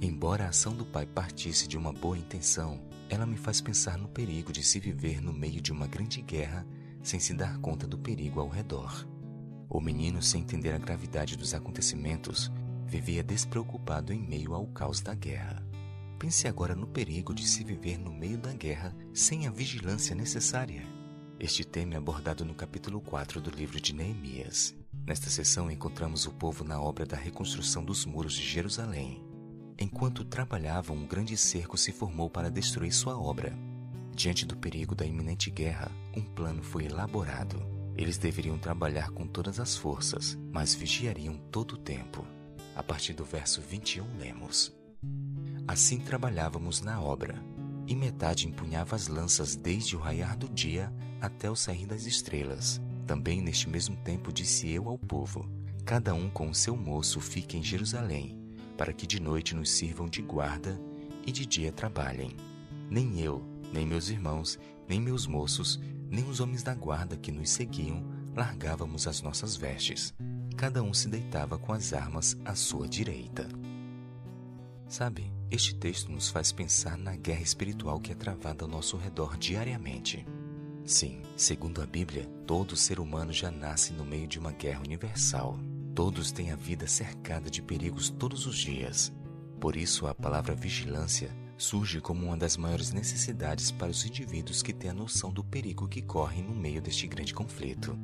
Embora 0.00 0.44
a 0.44 0.50
ação 0.50 0.72
do 0.72 0.86
pai 0.86 1.04
partisse 1.04 1.66
de 1.66 1.76
uma 1.76 1.92
boa 1.92 2.16
intenção, 2.16 2.80
ela 3.08 3.26
me 3.26 3.36
faz 3.36 3.60
pensar 3.60 3.98
no 3.98 4.08
perigo 4.08 4.52
de 4.52 4.62
se 4.62 4.78
viver 4.78 5.20
no 5.20 5.32
meio 5.32 5.60
de 5.60 5.72
uma 5.72 5.88
grande 5.88 6.22
guerra 6.22 6.64
sem 7.02 7.18
se 7.18 7.34
dar 7.34 7.58
conta 7.58 7.86
do 7.86 7.98
perigo 7.98 8.40
ao 8.40 8.48
redor. 8.48 9.06
O 9.68 9.80
menino, 9.80 10.22
sem 10.22 10.42
entender 10.42 10.72
a 10.72 10.78
gravidade 10.78 11.36
dos 11.36 11.54
acontecimentos, 11.54 12.50
vivia 12.86 13.22
despreocupado 13.22 14.12
em 14.12 14.20
meio 14.20 14.54
ao 14.54 14.66
caos 14.68 15.00
da 15.00 15.14
guerra. 15.14 15.66
Pense 16.18 16.48
agora 16.48 16.74
no 16.74 16.86
perigo 16.86 17.34
de 17.34 17.46
se 17.46 17.62
viver 17.62 17.98
no 17.98 18.12
meio 18.12 18.38
da 18.38 18.52
guerra 18.52 18.96
sem 19.12 19.46
a 19.46 19.50
vigilância 19.50 20.14
necessária. 20.14 20.82
Este 21.38 21.64
tema 21.64 21.94
é 21.94 21.96
abordado 21.98 22.44
no 22.44 22.54
capítulo 22.54 23.00
4 23.00 23.40
do 23.40 23.50
livro 23.50 23.78
de 23.78 23.92
Neemias. 23.92 24.74
Nesta 25.06 25.28
sessão 25.28 25.70
encontramos 25.70 26.24
o 26.24 26.32
povo 26.32 26.64
na 26.64 26.80
obra 26.80 27.04
da 27.04 27.16
reconstrução 27.16 27.84
dos 27.84 28.06
muros 28.06 28.32
de 28.32 28.42
Jerusalém. 28.42 29.22
Enquanto 29.78 30.24
trabalhavam, 30.24 30.96
um 30.96 31.06
grande 31.06 31.36
cerco 31.36 31.76
se 31.76 31.92
formou 31.92 32.30
para 32.30 32.50
destruir 32.50 32.92
sua 32.92 33.18
obra. 33.20 33.52
Diante 34.14 34.46
do 34.46 34.56
perigo 34.56 34.94
da 34.94 35.04
iminente 35.04 35.50
guerra, 35.50 35.90
um 36.16 36.22
plano 36.22 36.62
foi 36.62 36.86
elaborado. 36.86 37.75
Eles 37.96 38.18
deveriam 38.18 38.58
trabalhar 38.58 39.10
com 39.10 39.26
todas 39.26 39.58
as 39.58 39.76
forças, 39.76 40.38
mas 40.52 40.74
vigiariam 40.74 41.38
todo 41.50 41.72
o 41.72 41.78
tempo. 41.78 42.26
A 42.74 42.82
partir 42.82 43.14
do 43.14 43.24
verso 43.24 43.62
21, 43.62 44.18
lemos: 44.18 44.76
Assim 45.66 45.98
trabalhávamos 45.98 46.82
na 46.82 47.00
obra, 47.00 47.42
e 47.86 47.94
metade 47.94 48.46
empunhava 48.46 48.94
as 48.94 49.08
lanças 49.08 49.56
desde 49.56 49.96
o 49.96 49.98
raiar 49.98 50.36
do 50.36 50.48
dia 50.48 50.92
até 51.20 51.50
o 51.50 51.56
sair 51.56 51.86
das 51.86 52.04
estrelas. 52.04 52.80
Também 53.06 53.40
neste 53.40 53.68
mesmo 53.68 53.96
tempo 53.96 54.32
disse 54.32 54.70
eu 54.70 54.88
ao 54.88 54.98
povo: 54.98 55.48
Cada 55.84 56.12
um 56.12 56.28
com 56.28 56.50
o 56.50 56.54
seu 56.54 56.76
moço 56.76 57.20
fique 57.20 57.56
em 57.56 57.62
Jerusalém, 57.62 58.36
para 58.76 58.92
que 58.92 59.06
de 59.06 59.20
noite 59.20 59.54
nos 59.54 59.70
sirvam 59.70 60.06
de 60.06 60.20
guarda 60.20 60.78
e 61.26 61.32
de 61.32 61.46
dia 61.46 61.72
trabalhem. 61.72 62.36
Nem 62.90 63.20
eu, 63.20 63.42
nem 63.72 63.86
meus 63.86 64.10
irmãos, 64.10 64.58
nem 64.88 65.00
meus 65.00 65.26
moços, 65.26 65.80
nem 66.10 66.28
os 66.28 66.40
homens 66.40 66.62
da 66.62 66.74
guarda 66.74 67.16
que 67.16 67.32
nos 67.32 67.50
seguiam 67.50 68.16
largávamos 68.36 69.06
as 69.06 69.22
nossas 69.22 69.56
vestes. 69.56 70.14
Cada 70.56 70.82
um 70.82 70.92
se 70.92 71.08
deitava 71.08 71.58
com 71.58 71.72
as 71.72 71.94
armas 71.94 72.36
à 72.44 72.54
sua 72.54 72.86
direita. 72.86 73.48
Sabe, 74.86 75.32
este 75.50 75.74
texto 75.74 76.12
nos 76.12 76.28
faz 76.28 76.52
pensar 76.52 76.98
na 76.98 77.16
guerra 77.16 77.40
espiritual 77.40 77.98
que 77.98 78.12
é 78.12 78.14
travada 78.14 78.64
ao 78.64 78.70
nosso 78.70 78.96
redor 78.96 79.38
diariamente. 79.38 80.26
Sim, 80.84 81.22
segundo 81.34 81.82
a 81.82 81.86
Bíblia, 81.86 82.26
todo 82.46 82.76
ser 82.76 83.00
humano 83.00 83.32
já 83.32 83.50
nasce 83.50 83.92
no 83.92 84.04
meio 84.04 84.28
de 84.28 84.38
uma 84.38 84.52
guerra 84.52 84.82
universal. 84.84 85.58
Todos 85.94 86.30
têm 86.30 86.52
a 86.52 86.56
vida 86.56 86.86
cercada 86.86 87.50
de 87.50 87.62
perigos 87.62 88.10
todos 88.10 88.46
os 88.46 88.56
dias. 88.56 89.12
Por 89.58 89.76
isso, 89.76 90.06
a 90.06 90.14
palavra 90.14 90.54
vigilância 90.54 91.34
surge 91.56 92.00
como 92.00 92.26
uma 92.26 92.36
das 92.36 92.56
maiores 92.56 92.92
necessidades 92.92 93.70
para 93.70 93.90
os 93.90 94.04
indivíduos 94.04 94.62
que 94.62 94.72
têm 94.72 94.90
a 94.90 94.94
noção 94.94 95.32
do 95.32 95.42
perigo 95.42 95.88
que 95.88 96.02
correm 96.02 96.42
no 96.42 96.54
meio 96.54 96.82
deste 96.82 97.06
grande 97.06 97.32
conflito. 97.32 97.98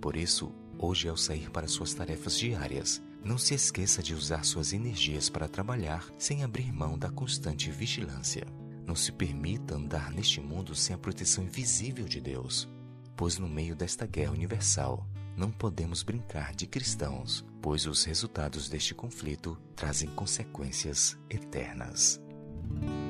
Por 0.00 0.16
isso, 0.16 0.52
hoje, 0.78 1.08
ao 1.08 1.16
sair 1.16 1.50
para 1.50 1.66
suas 1.66 1.94
tarefas 1.94 2.38
diárias, 2.38 3.02
não 3.24 3.38
se 3.38 3.54
esqueça 3.54 4.02
de 4.02 4.14
usar 4.14 4.44
suas 4.44 4.72
energias 4.72 5.30
para 5.30 5.48
trabalhar 5.48 6.06
sem 6.18 6.44
abrir 6.44 6.70
mão 6.72 6.98
da 6.98 7.10
constante 7.10 7.70
vigilância. 7.70 8.46
Não 8.86 8.94
se 8.94 9.10
permita 9.10 9.76
andar 9.76 10.10
neste 10.10 10.40
mundo 10.40 10.74
sem 10.74 10.94
a 10.94 10.98
proteção 10.98 11.44
invisível 11.44 12.06
de 12.06 12.20
Deus, 12.20 12.68
pois 13.16 13.38
no 13.38 13.48
meio 13.48 13.74
desta 13.74 14.06
guerra 14.06 14.32
universal, 14.32 15.08
não 15.36 15.50
podemos 15.50 16.02
brincar 16.02 16.54
de 16.54 16.66
cristãos, 16.66 17.44
pois 17.60 17.86
os 17.86 18.04
resultados 18.04 18.68
deste 18.68 18.94
conflito 18.94 19.58
trazem 19.74 20.08
consequências 20.10 21.18
eternas. 21.28 22.23
thank 22.70 22.82
you 22.90 23.03